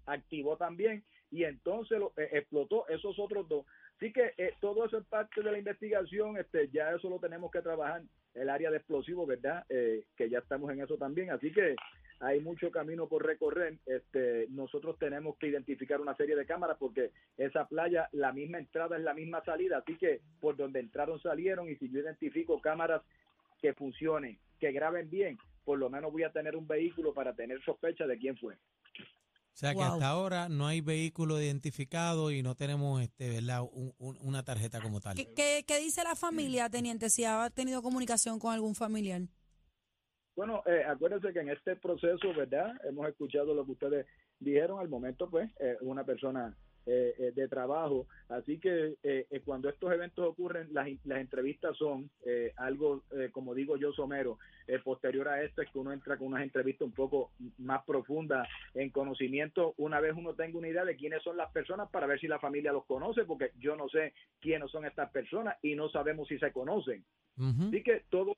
activó 0.05 0.57
también, 0.57 1.03
y 1.31 1.45
entonces 1.45 1.97
lo, 1.97 2.13
eh, 2.17 2.29
explotó 2.33 2.87
esos 2.89 3.17
otros 3.17 3.47
dos. 3.47 3.65
Así 3.95 4.11
que 4.11 4.33
eh, 4.37 4.53
todo 4.59 4.85
eso 4.85 4.97
es 4.97 5.05
parte 5.05 5.41
de 5.41 5.51
la 5.51 5.57
investigación, 5.57 6.37
este, 6.37 6.69
ya 6.69 6.91
eso 6.91 7.09
lo 7.09 7.19
tenemos 7.19 7.51
que 7.51 7.61
trabajar, 7.61 8.03
el 8.33 8.49
área 8.49 8.69
de 8.69 8.77
explosivos, 8.77 9.27
¿verdad? 9.27 9.65
Eh, 9.69 10.03
que 10.15 10.29
ya 10.29 10.39
estamos 10.39 10.71
en 10.71 10.81
eso 10.81 10.97
también, 10.97 11.31
así 11.31 11.51
que 11.51 11.75
hay 12.19 12.39
mucho 12.39 12.69
camino 12.69 13.07
por 13.07 13.25
recorrer. 13.25 13.77
Este, 13.85 14.47
nosotros 14.49 14.97
tenemos 14.99 15.37
que 15.37 15.47
identificar 15.47 15.99
una 16.01 16.15
serie 16.15 16.35
de 16.35 16.45
cámaras 16.45 16.77
porque 16.77 17.11
esa 17.37 17.65
playa, 17.67 18.09
la 18.11 18.31
misma 18.31 18.59
entrada 18.59 18.97
es 18.97 19.03
la 19.03 19.13
misma 19.13 19.43
salida, 19.43 19.77
así 19.79 19.97
que 19.97 20.21
por 20.39 20.55
donde 20.55 20.79
entraron 20.79 21.19
salieron 21.21 21.69
y 21.69 21.75
si 21.77 21.89
yo 21.89 21.99
identifico 21.99 22.61
cámaras 22.61 23.01
que 23.61 23.73
funcionen, 23.73 24.37
que 24.59 24.71
graben 24.71 25.09
bien, 25.09 25.37
por 25.63 25.77
lo 25.77 25.89
menos 25.89 26.11
voy 26.11 26.23
a 26.23 26.31
tener 26.31 26.55
un 26.55 26.67
vehículo 26.67 27.13
para 27.13 27.33
tener 27.33 27.61
sospecha 27.63 28.05
de 28.07 28.17
quién 28.17 28.37
fue. 28.37 28.55
O 29.53 29.57
sea 29.61 29.73
que 29.75 29.81
hasta 29.81 30.07
ahora 30.07 30.49
no 30.49 30.65
hay 30.65 30.81
vehículo 30.81 31.39
identificado 31.41 32.31
y 32.31 32.41
no 32.41 32.55
tenemos 32.55 33.01
este, 33.01 33.29
¿verdad? 33.29 33.61
Un- 33.71 33.93
un- 33.99 34.17
una 34.21 34.43
tarjeta 34.43 34.81
como 34.81 35.01
tal. 35.01 35.15
¿Qué, 35.15 35.33
qué- 35.35 35.63
qué 35.67 35.79
dice 35.79 36.03
la 36.03 36.15
familia, 36.15 36.69
teniente? 36.69 37.09
Si 37.09 37.25
ha 37.25 37.49
tenido 37.49 37.81
comunicación 37.81 38.39
con 38.39 38.53
algún 38.53 38.75
familiar. 38.75 39.21
Bueno, 40.35 40.63
eh, 40.65 40.83
acuérdense 40.87 41.33
que 41.33 41.39
en 41.41 41.49
este 41.49 41.75
proceso, 41.75 42.33
¿verdad? 42.35 42.71
Hemos 42.87 43.07
escuchado 43.07 43.53
lo 43.53 43.65
que 43.65 43.71
ustedes 43.73 44.05
dijeron 44.39 44.79
al 44.79 44.87
momento, 44.89 45.29
pues, 45.29 45.51
eh, 45.59 45.75
una 45.81 46.05
persona 46.05 46.57
eh, 46.85 47.13
eh, 47.17 47.31
de 47.35 47.47
trabajo. 47.47 48.07
Así 48.29 48.59
que 48.59 48.95
eh, 49.03 49.27
eh, 49.29 49.41
cuando 49.45 49.69
estos 49.69 49.91
eventos 49.91 50.25
ocurren, 50.25 50.69
las, 50.73 50.87
las 51.05 51.19
entrevistas 51.19 51.77
son 51.77 52.09
eh, 52.25 52.53
algo, 52.57 53.03
eh, 53.11 53.29
como 53.31 53.53
digo 53.53 53.77
yo, 53.77 53.91
somero. 53.93 54.37
Posterior 54.85 55.27
a 55.27 55.43
esto 55.43 55.61
es 55.61 55.69
que 55.69 55.79
uno 55.79 55.91
entra 55.91 56.15
con 56.17 56.27
unas 56.27 56.43
entrevistas 56.43 56.85
un 56.85 56.93
poco 56.93 57.31
más 57.57 57.83
profundas 57.83 58.47
en 58.73 58.89
conocimiento. 58.89 59.73
Una 59.75 59.99
vez 59.99 60.13
uno 60.15 60.33
tenga 60.33 60.57
una 60.57 60.69
idea 60.69 60.85
de 60.85 60.95
quiénes 60.95 61.21
son 61.23 61.35
las 61.35 61.51
personas 61.51 61.89
para 61.89 62.07
ver 62.07 62.21
si 62.21 62.27
la 62.29 62.39
familia 62.39 62.71
los 62.71 62.85
conoce, 62.85 63.25
porque 63.25 63.51
yo 63.59 63.75
no 63.75 63.89
sé 63.89 64.13
quiénes 64.39 64.71
son 64.71 64.85
estas 64.85 65.11
personas 65.11 65.57
y 65.61 65.75
no 65.75 65.89
sabemos 65.89 66.29
si 66.29 66.39
se 66.39 66.53
conocen. 66.53 67.03
Así 67.67 67.83
que 67.83 68.03
todo 68.09 68.37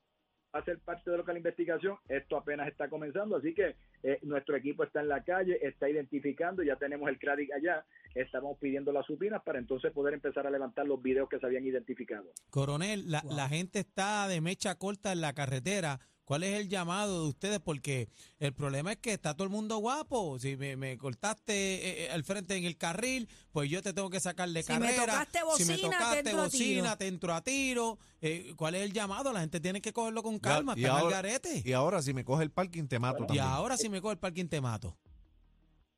va 0.54 0.60
a 0.60 0.64
ser 0.64 0.78
parte 0.78 1.10
de 1.10 1.16
lo 1.16 1.24
que 1.24 1.32
es 1.32 1.34
la 1.34 1.38
investigación. 1.38 1.96
Esto 2.08 2.36
apenas 2.36 2.68
está 2.68 2.88
comenzando, 2.88 3.36
así 3.36 3.52
que 3.54 3.74
eh, 4.02 4.18
nuestro 4.22 4.56
equipo 4.56 4.84
está 4.84 5.00
en 5.00 5.08
la 5.08 5.22
calle, 5.24 5.58
está 5.62 5.88
identificando, 5.88 6.62
ya 6.62 6.76
tenemos 6.76 7.08
el 7.08 7.18
CRADIC 7.18 7.52
allá, 7.52 7.84
estamos 8.14 8.56
pidiendo 8.58 8.92
las 8.92 9.04
supinas 9.06 9.42
para 9.42 9.58
entonces 9.58 9.92
poder 9.92 10.14
empezar 10.14 10.46
a 10.46 10.50
levantar 10.50 10.86
los 10.86 11.02
videos 11.02 11.28
que 11.28 11.38
se 11.38 11.46
habían 11.46 11.66
identificado. 11.66 12.26
Coronel, 12.50 13.10
la, 13.10 13.22
Wow. 13.24 13.36
la 13.36 13.48
gente 13.48 13.78
está 13.80 14.28
de 14.28 14.40
mecha 14.40 14.74
corta 14.76 15.12
en 15.12 15.20
la 15.22 15.32
carretera. 15.32 15.98
¿Cuál 16.24 16.42
es 16.42 16.58
el 16.58 16.68
llamado 16.70 17.22
de 17.22 17.28
ustedes? 17.28 17.60
Porque 17.60 18.08
el 18.38 18.54
problema 18.54 18.92
es 18.92 18.98
que 18.98 19.12
está 19.12 19.34
todo 19.34 19.44
el 19.44 19.50
mundo 19.50 19.76
guapo. 19.78 20.38
Si 20.38 20.56
me, 20.56 20.74
me 20.76 20.96
cortaste 20.96 21.52
eh, 21.54 22.04
eh, 22.06 22.10
al 22.10 22.24
frente 22.24 22.56
en 22.56 22.64
el 22.64 22.78
carril, 22.78 23.28
pues 23.52 23.68
yo 23.68 23.82
te 23.82 23.92
tengo 23.92 24.08
que 24.08 24.20
sacar 24.20 24.48
de 24.48 24.62
Si 24.62 24.72
me 24.72 24.78
carrera. 24.94 25.26
si 25.56 25.64
me 25.66 25.76
te 25.76 25.82
tocaste 25.82 26.30
a 26.30 26.36
bocina, 26.36 26.96
te 26.96 27.08
entro 27.08 27.34
a 27.34 27.42
tiro. 27.42 27.98
Eh, 28.22 28.54
¿Cuál 28.56 28.74
es 28.74 28.82
el 28.82 28.92
llamado? 28.94 29.32
La 29.34 29.40
gente 29.40 29.60
tiene 29.60 29.82
que 29.82 29.92
cogerlo 29.92 30.22
con 30.22 30.38
calma, 30.38 30.72
y 30.76 30.80
está 30.84 30.92
en 30.92 30.96
el 30.96 31.02
ahora- 31.02 31.16
garete. 31.16 31.62
Y 31.64 31.72
ahora 31.72 32.00
si 32.00 32.14
me 32.14 32.24
coge 32.24 32.42
el 32.44 32.50
parking 32.50 32.86
te 32.86 32.98
mato 32.98 33.18
Bueno, 33.18 33.34
Y 33.34 33.36
también. 33.36 33.46
ahora 33.56 33.76
si 33.76 33.88
me 33.90 34.00
coge 34.00 34.12
el 34.14 34.18
parking 34.18 34.46
te 34.46 34.60
mato. 34.62 34.96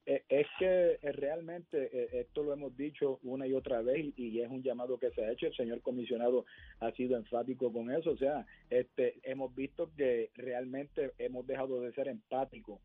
Eh, 0.08 0.22
es 0.28 0.46
que 0.60 0.98
eh, 1.02 1.12
realmente 1.12 1.90
eh, 1.92 2.08
esto 2.20 2.44
lo 2.44 2.52
hemos 2.52 2.76
dicho 2.76 3.18
una 3.24 3.44
y 3.46 3.52
otra 3.54 3.82
vez 3.82 4.06
y, 4.16 4.40
es 4.40 4.48
un 4.48 4.62
llamado 4.62 4.98
que 4.98 5.10
se 5.10 5.24
ha 5.24 5.32
hecho. 5.32 5.46
El 5.46 5.56
señor 5.56 5.82
comisionado 5.82 6.46
ha 6.78 6.92
sido 6.92 7.16
enfático 7.16 7.72
con 7.72 7.90
eso. 7.90 8.12
O 8.12 8.16
sea, 8.16 8.46
este, 8.70 9.18
hemos 9.24 9.54
visto 9.54 9.90
que 9.96 10.30
realmente 10.36 11.12
hemos 11.18 11.46
dejado 11.46 11.80
de 11.80 11.92
ser 11.92 12.06
empáticos 12.06 12.80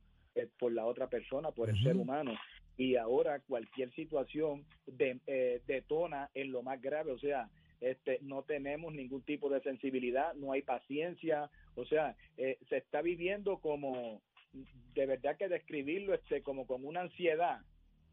por 0.58 0.72
la 0.72 0.86
otra 0.86 1.08
persona, 1.08 1.52
por 1.52 1.70
el 1.70 1.82
ser 1.84 1.96
humano. 1.96 2.34
Y 2.78 2.96
ahora 2.96 3.42
cualquier 3.42 3.92
situación 3.94 4.66
de- 4.88 5.20
eh, 5.28 5.62
detona 5.68 6.30
en 6.34 6.52
lo 6.52 6.64
más 6.64 6.82
grave. 6.82 7.12
O 7.12 7.20
sea, 7.20 7.50
este, 7.82 8.20
no 8.22 8.44
tenemos 8.44 8.94
ningún 8.94 9.22
tipo 9.24 9.50
de 9.50 9.62
sensibilidad, 9.62 10.34
no 10.36 10.54
hay 10.54 10.62
paciencia. 10.64 11.52
O 11.76 11.86
sea, 11.86 12.16
eh, 12.38 12.58
se 12.70 12.78
está 12.78 13.02
viviendo 13.02 13.58
como 13.58 14.22
de 14.54 15.06
verdad 15.06 15.38
que 15.38 15.48
describirlo 15.48 16.14
este 16.14 16.42
como 16.44 16.68
con 16.68 16.86
una 16.86 17.02
ansiedad 17.02 17.62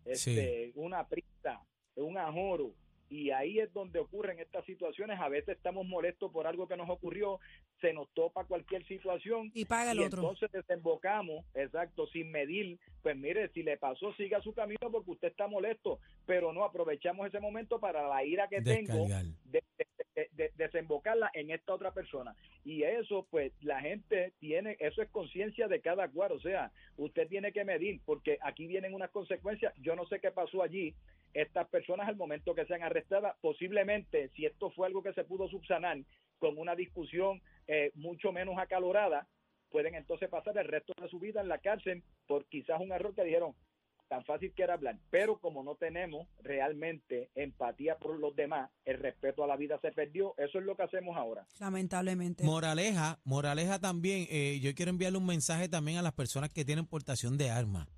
este 0.04 0.72
una 0.76 1.06
prisa 1.06 1.60
un 1.96 2.16
ajoro. 2.16 2.72
Y 3.10 3.30
ahí 3.30 3.58
es 3.58 3.72
donde 3.72 3.98
ocurren 3.98 4.38
estas 4.38 4.64
situaciones. 4.66 5.18
A 5.18 5.30
veces 5.30 5.56
estamos 5.56 5.86
molestos 5.86 6.30
por 6.30 6.46
algo 6.46 6.68
que 6.68 6.76
nos 6.76 6.90
ocurrió, 6.90 7.40
se 7.80 7.94
nos 7.94 8.06
topa 8.12 8.44
cualquier 8.44 8.86
situación 8.86 9.50
Y 9.54 9.64
paga 9.64 9.92
el 9.92 10.00
y 10.00 10.04
otro. 10.04 10.20
entonces 10.20 10.52
desembocamos, 10.52 11.44
exacto, 11.54 12.06
sin 12.08 12.30
medir, 12.30 12.78
pues 13.02 13.16
mire, 13.16 13.48
si 13.54 13.62
le 13.62 13.78
pasó, 13.78 14.12
siga 14.14 14.42
su 14.42 14.52
camino 14.52 14.90
porque 14.92 15.10
usted 15.10 15.28
está 15.28 15.48
molesto, 15.48 15.98
pero 16.26 16.52
no 16.52 16.64
aprovechamos 16.64 17.26
ese 17.26 17.40
momento 17.40 17.80
para 17.80 18.06
la 18.06 18.22
ira 18.24 18.46
que 18.46 18.60
tengo, 18.60 19.06
de- 19.44 19.64
de- 20.32 20.50
desembocarla 20.56 21.30
en 21.34 21.50
esta 21.50 21.74
otra 21.74 21.92
persona. 21.92 22.34
Y 22.64 22.82
eso, 22.82 23.26
pues, 23.30 23.52
la 23.62 23.80
gente 23.80 24.32
tiene, 24.38 24.76
eso 24.80 25.02
es 25.02 25.08
conciencia 25.10 25.68
de 25.68 25.80
cada 25.80 26.08
cual, 26.08 26.32
o 26.32 26.40
sea, 26.40 26.70
usted 26.96 27.28
tiene 27.28 27.52
que 27.52 27.64
medir, 27.64 28.00
porque 28.04 28.38
aquí 28.42 28.66
vienen 28.66 28.94
unas 28.94 29.10
consecuencias, 29.10 29.72
yo 29.78 29.94
no 29.96 30.06
sé 30.06 30.20
qué 30.20 30.30
pasó 30.30 30.62
allí, 30.62 30.94
estas 31.34 31.68
personas 31.68 32.08
al 32.08 32.16
momento 32.16 32.54
que 32.54 32.64
sean 32.66 32.82
arrestadas, 32.82 33.36
posiblemente, 33.40 34.28
si 34.30 34.46
esto 34.46 34.70
fue 34.70 34.86
algo 34.86 35.02
que 35.02 35.12
se 35.12 35.24
pudo 35.24 35.48
subsanar 35.48 35.98
con 36.38 36.58
una 36.58 36.74
discusión 36.74 37.40
eh, 37.66 37.90
mucho 37.94 38.32
menos 38.32 38.56
acalorada, 38.58 39.26
pueden 39.70 39.94
entonces 39.94 40.28
pasar 40.28 40.56
el 40.56 40.66
resto 40.66 40.94
de 41.00 41.08
su 41.08 41.18
vida 41.18 41.40
en 41.40 41.48
la 41.48 41.58
cárcel 41.58 42.02
por 42.26 42.46
quizás 42.46 42.80
un 42.80 42.92
error 42.92 43.14
que 43.14 43.24
dijeron 43.24 43.54
tan 44.08 44.24
fácil 44.24 44.52
que 44.54 44.62
era 44.62 44.74
hablar, 44.74 44.98
pero 45.10 45.38
como 45.38 45.62
no 45.62 45.76
tenemos 45.76 46.26
realmente 46.42 47.30
empatía 47.34 47.98
por 47.98 48.18
los 48.18 48.34
demás, 48.34 48.70
el 48.84 48.98
respeto 48.98 49.44
a 49.44 49.46
la 49.46 49.56
vida 49.56 49.78
se 49.80 49.92
perdió, 49.92 50.34
eso 50.38 50.58
es 50.58 50.64
lo 50.64 50.76
que 50.76 50.82
hacemos 50.82 51.16
ahora. 51.16 51.46
Lamentablemente. 51.60 52.44
Moraleja, 52.44 53.20
moraleja 53.24 53.78
también, 53.78 54.26
eh, 54.30 54.58
yo 54.60 54.74
quiero 54.74 54.90
enviarle 54.90 55.18
un 55.18 55.26
mensaje 55.26 55.68
también 55.68 55.98
a 55.98 56.02
las 56.02 56.12
personas 56.12 56.50
que 56.50 56.64
tienen 56.64 56.86
portación 56.86 57.36
de 57.38 57.50
armas. 57.50 57.88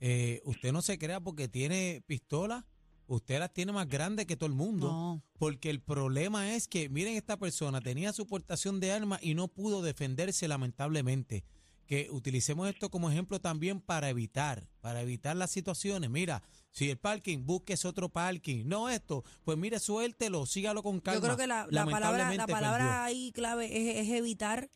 Eh, 0.00 0.40
usted 0.44 0.72
no 0.72 0.82
se 0.82 0.98
crea 0.98 1.20
porque 1.20 1.48
tiene 1.48 2.02
pistola, 2.06 2.66
usted 3.06 3.38
las 3.38 3.52
tiene 3.52 3.72
más 3.72 3.88
grandes 3.88 4.26
que 4.26 4.36
todo 4.36 4.48
el 4.48 4.54
mundo. 4.54 4.88
No. 4.88 5.22
Porque 5.38 5.70
el 5.70 5.80
problema 5.80 6.54
es 6.54 6.68
que, 6.68 6.88
miren, 6.88 7.16
esta 7.16 7.36
persona 7.38 7.80
tenía 7.80 8.12
su 8.12 8.26
portación 8.26 8.80
de 8.80 8.92
armas 8.92 9.20
y 9.22 9.34
no 9.34 9.48
pudo 9.48 9.82
defenderse 9.82 10.48
lamentablemente. 10.48 11.44
Que 11.86 12.08
utilicemos 12.10 12.68
esto 12.68 12.90
como 12.90 13.10
ejemplo 13.10 13.40
también 13.40 13.80
para 13.80 14.08
evitar, 14.08 14.68
para 14.80 15.02
evitar 15.02 15.36
las 15.36 15.50
situaciones. 15.50 16.10
Mira, 16.10 16.42
si 16.70 16.90
el 16.90 16.98
parking, 16.98 17.46
búsquese 17.46 17.86
otro 17.86 18.08
parking. 18.08 18.64
No 18.66 18.88
esto, 18.88 19.24
pues 19.44 19.56
mire, 19.56 19.78
suéltelo, 19.78 20.46
sígalo 20.46 20.82
con 20.82 21.00
calma. 21.00 21.20
Yo 21.20 21.24
creo 21.24 21.36
que 21.36 21.46
la, 21.46 21.66
la 21.70 21.86
palabra, 21.86 22.34
la 22.34 22.46
palabra 22.46 22.84
perdió. 22.84 23.02
ahí 23.02 23.32
clave 23.32 23.66
es, 23.66 24.06
es 24.06 24.14
evitar, 24.14 24.68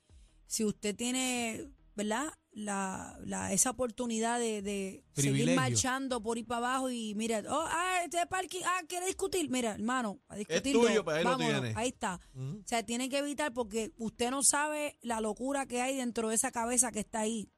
si 0.47 0.65
usted 0.65 0.95
tiene, 0.95 1.69
¿verdad? 1.95 2.33
La, 2.53 3.17
la, 3.25 3.53
esa 3.53 3.71
oportunidad 3.71 4.39
de, 4.41 4.61
de 4.63 5.05
seguir 5.15 5.55
marchando 5.55 6.21
por 6.21 6.37
ir 6.37 6.47
para 6.47 6.69
abajo 6.69 6.91
y 6.91 7.15
mira, 7.15 7.43
oh, 7.49 7.65
ah, 7.69 8.01
este 8.05 8.27
parking, 8.27 8.61
ah, 8.65 8.81
quiere 8.89 9.07
discutir. 9.07 9.49
Mira, 9.51 9.73
hermano, 9.75 10.21
a 10.29 10.37
discutirlo. 10.37 10.83
tuyo, 10.83 11.05
pues 11.05 11.19
ahí 11.19 11.25
lo 11.25 11.37
tienes. 11.37 11.77
ahí 11.77 11.89
está. 11.89 12.21
Ujú. 12.35 12.59
O 12.59 12.67
sea, 12.67 12.85
tiene 12.85 13.09
que 13.09 13.19
evitar 13.19 13.53
porque 13.53 13.93
usted 13.99 14.31
no 14.31 14.43
sabe 14.43 14.99
la 15.01 15.21
locura 15.21 15.67
que 15.67 15.81
hay 15.81 15.97
dentro 15.97 16.29
de 16.29 16.35
esa 16.35 16.51
cabeza 16.51 16.91
que 16.91 17.01
está 17.01 17.21
ahí. 17.21 17.51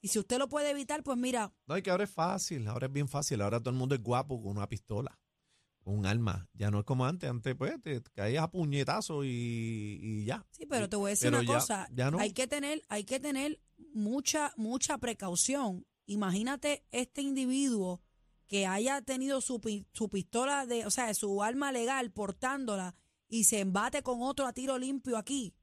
Y 0.00 0.08
si 0.08 0.18
usted 0.18 0.38
lo 0.38 0.48
puede 0.48 0.70
evitar, 0.70 1.02
pues 1.04 1.16
mira, 1.16 1.52
No, 1.66 1.76
y 1.76 1.82
que 1.82 1.90
ahora 1.90 2.04
es 2.04 2.10
fácil, 2.10 2.66
ahora 2.66 2.86
es 2.86 2.92
bien 2.92 3.08
fácil. 3.08 3.40
Ahora 3.40 3.60
todo 3.60 3.70
el 3.70 3.76
mundo 3.76 3.94
es 3.94 4.02
guapo 4.02 4.40
con 4.42 4.56
una 4.56 4.68
pistola, 4.68 5.16
un 5.84 6.06
arma. 6.06 6.48
Ya 6.54 6.70
no 6.70 6.78
es 6.80 6.84
como 6.84 7.04
antes. 7.06 7.28
Antes, 7.28 7.54
pues, 7.56 7.80
te 7.82 8.02
caías 8.14 8.44
a 8.44 8.50
puñetazo 8.50 9.24
y, 9.24 9.28
y 10.02 10.24
ya. 10.24 10.44
Sí, 10.50 10.66
pero 10.66 10.88
te 10.88 10.96
voy 10.96 11.08
a 11.08 11.10
decir 11.10 11.26
Pero 11.30 11.40
una 11.42 11.48
ya- 11.48 11.54
cosa. 11.54 11.88
ya 11.92 12.10
no. 12.10 12.18
Hay 12.18 12.32
que 12.32 12.46
tener, 12.46 12.82
hay 12.88 13.04
que 13.04 13.18
tener 13.20 13.60
mucha, 13.92 14.52
mucha 14.56 14.98
precaución. 14.98 15.86
Imagínate 16.06 16.84
este 16.90 17.22
individuo 17.22 18.00
que 18.46 18.66
haya 18.66 19.00
tenido 19.02 19.40
su, 19.40 19.60
su 19.92 20.08
pistola 20.08 20.66
de, 20.66 20.84
o 20.86 20.90
sea, 20.90 21.12
su 21.14 21.42
arma 21.42 21.72
legal 21.72 22.10
portándola 22.10 22.94
y 23.28 23.44
se 23.44 23.60
embate 23.60 24.02
con 24.02 24.20
otro 24.22 24.46
a 24.46 24.52
tiro 24.52 24.76
limpio 24.78 25.16
aquí. 25.16 25.54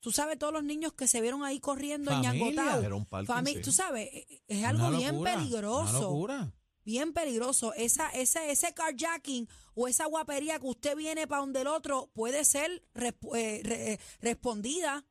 Tú 0.00 0.12
sabes 0.12 0.38
todos 0.38 0.52
los 0.52 0.64
niños 0.64 0.92
que 0.94 1.06
se 1.06 1.20
vieron 1.20 1.44
ahí 1.44 1.60
corriendo 1.60 2.10
Familia. 2.10 2.80
Fami- 3.10 3.54
sí. 3.56 3.60
Tú 3.62 3.72
sabes, 3.72 4.08
eh, 4.12 4.42
es 4.48 4.58
Una 4.60 4.68
algo 4.70 4.90
bien 4.96 5.12
locura, 5.12 5.34
peligroso 5.36 6.00
locura. 6.00 6.52
Bien 6.84 7.12
peligroso. 7.12 7.72
Esa, 7.74 8.08
ese, 8.10 8.50
ese 8.50 8.72
carjacking 8.74 9.48
o 9.74 9.88
esa 9.88 10.06
guapería 10.06 10.58
que 10.58 10.66
usted 10.66 10.96
viene 10.96 11.26
para 11.26 11.40
donde 11.40 11.60
el 11.62 11.66
otro 11.68 12.10
puede 12.14 12.44
ser 12.44 12.82
resp- 12.94 13.36
eh, 13.36 13.60
re- 13.64 13.92
eh, 13.92 14.00
respondida. 14.20 15.04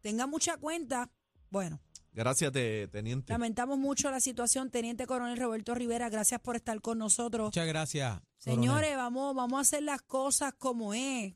Tenga 0.00 0.26
mucha 0.26 0.56
cuenta. 0.56 1.10
Bueno, 1.50 1.80
Gracias, 2.12 2.50
te- 2.52 2.88
teniente. 2.88 3.32
lamentamos 3.32 3.76
mucho 3.78 4.10
la 4.10 4.20
situación. 4.20 4.70
Teniente 4.70 5.06
Coronel 5.06 5.38
Roberto 5.38 5.74
Rivera, 5.74 6.08
gracias 6.08 6.40
por 6.40 6.56
estar 6.56 6.80
con 6.80 6.98
nosotros. 6.98 7.48
Muchas 7.48 7.66
gracias. 7.66 8.20
Señores, 8.38 8.96
vamos, 8.96 9.34
vamos 9.34 9.58
a 9.58 9.60
hacer 9.62 9.82
las 9.82 10.00
cosas 10.02 10.54
como 10.58 10.94
es. 10.94 11.34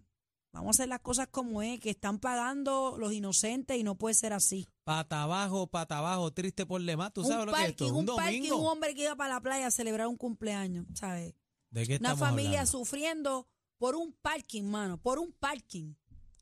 Vamos 0.53 0.69
a 0.69 0.71
hacer 0.71 0.89
las 0.89 1.01
cosas 1.01 1.29
como 1.31 1.63
es, 1.63 1.79
que 1.79 1.91
están 1.91 2.19
pagando 2.19 2.97
los 2.99 3.13
inocentes 3.13 3.77
y 3.79 3.85
no 3.85 3.95
puede 3.95 4.15
ser 4.15 4.33
así. 4.33 4.69
Pata 4.85 5.23
abajo, 5.23 5.69
pata 5.69 5.99
abajo, 5.99 6.33
triste 6.33 6.67
por 6.67 6.83
demás. 6.83 7.13
¿Tú 7.13 7.23
sabes 7.23 7.39
un 7.41 7.47
lo 7.47 7.53
que 7.53 7.63
es 7.63 7.69
esto? 7.71 7.85
parking, 7.85 7.99
Un 7.99 8.11
un 8.11 8.17
parking, 8.17 8.39
domingo. 8.41 8.57
un 8.57 8.67
hombre 8.67 8.95
que 8.95 9.03
iba 9.03 9.15
para 9.17 9.35
la 9.35 9.41
playa 9.41 9.67
a 9.69 9.71
celebrar 9.71 10.09
un 10.09 10.17
cumpleaños, 10.17 10.87
¿sabes? 10.95 11.35
¿De 11.71 11.87
qué 11.87 11.97
Una 12.01 12.17
familia 12.17 12.49
hablando? 12.61 12.71
sufriendo 12.79 13.49
por 13.79 13.95
un 13.95 14.13
parking, 14.21 14.65
mano, 14.65 14.99
por 14.99 15.21
un 15.21 15.33
parking. 15.33 15.95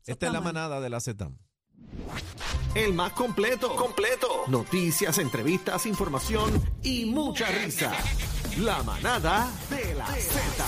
Eso 0.02 0.12
Esta 0.12 0.26
es 0.26 0.32
la 0.32 0.40
mal. 0.40 0.54
manada 0.54 0.80
de 0.80 0.88
la 0.88 1.00
ZETAM. 1.00 1.36
El 2.74 2.94
más 2.94 3.12
completo. 3.12 3.76
Completo. 3.76 4.44
Noticias, 4.48 5.18
entrevistas, 5.18 5.84
información 5.86 6.62
y 6.82 7.04
mucha 7.04 7.46
risa. 7.48 7.92
La 8.58 8.82
manada 8.82 9.50
de 9.70 9.94
la 9.94 10.06
Z. 10.06 10.64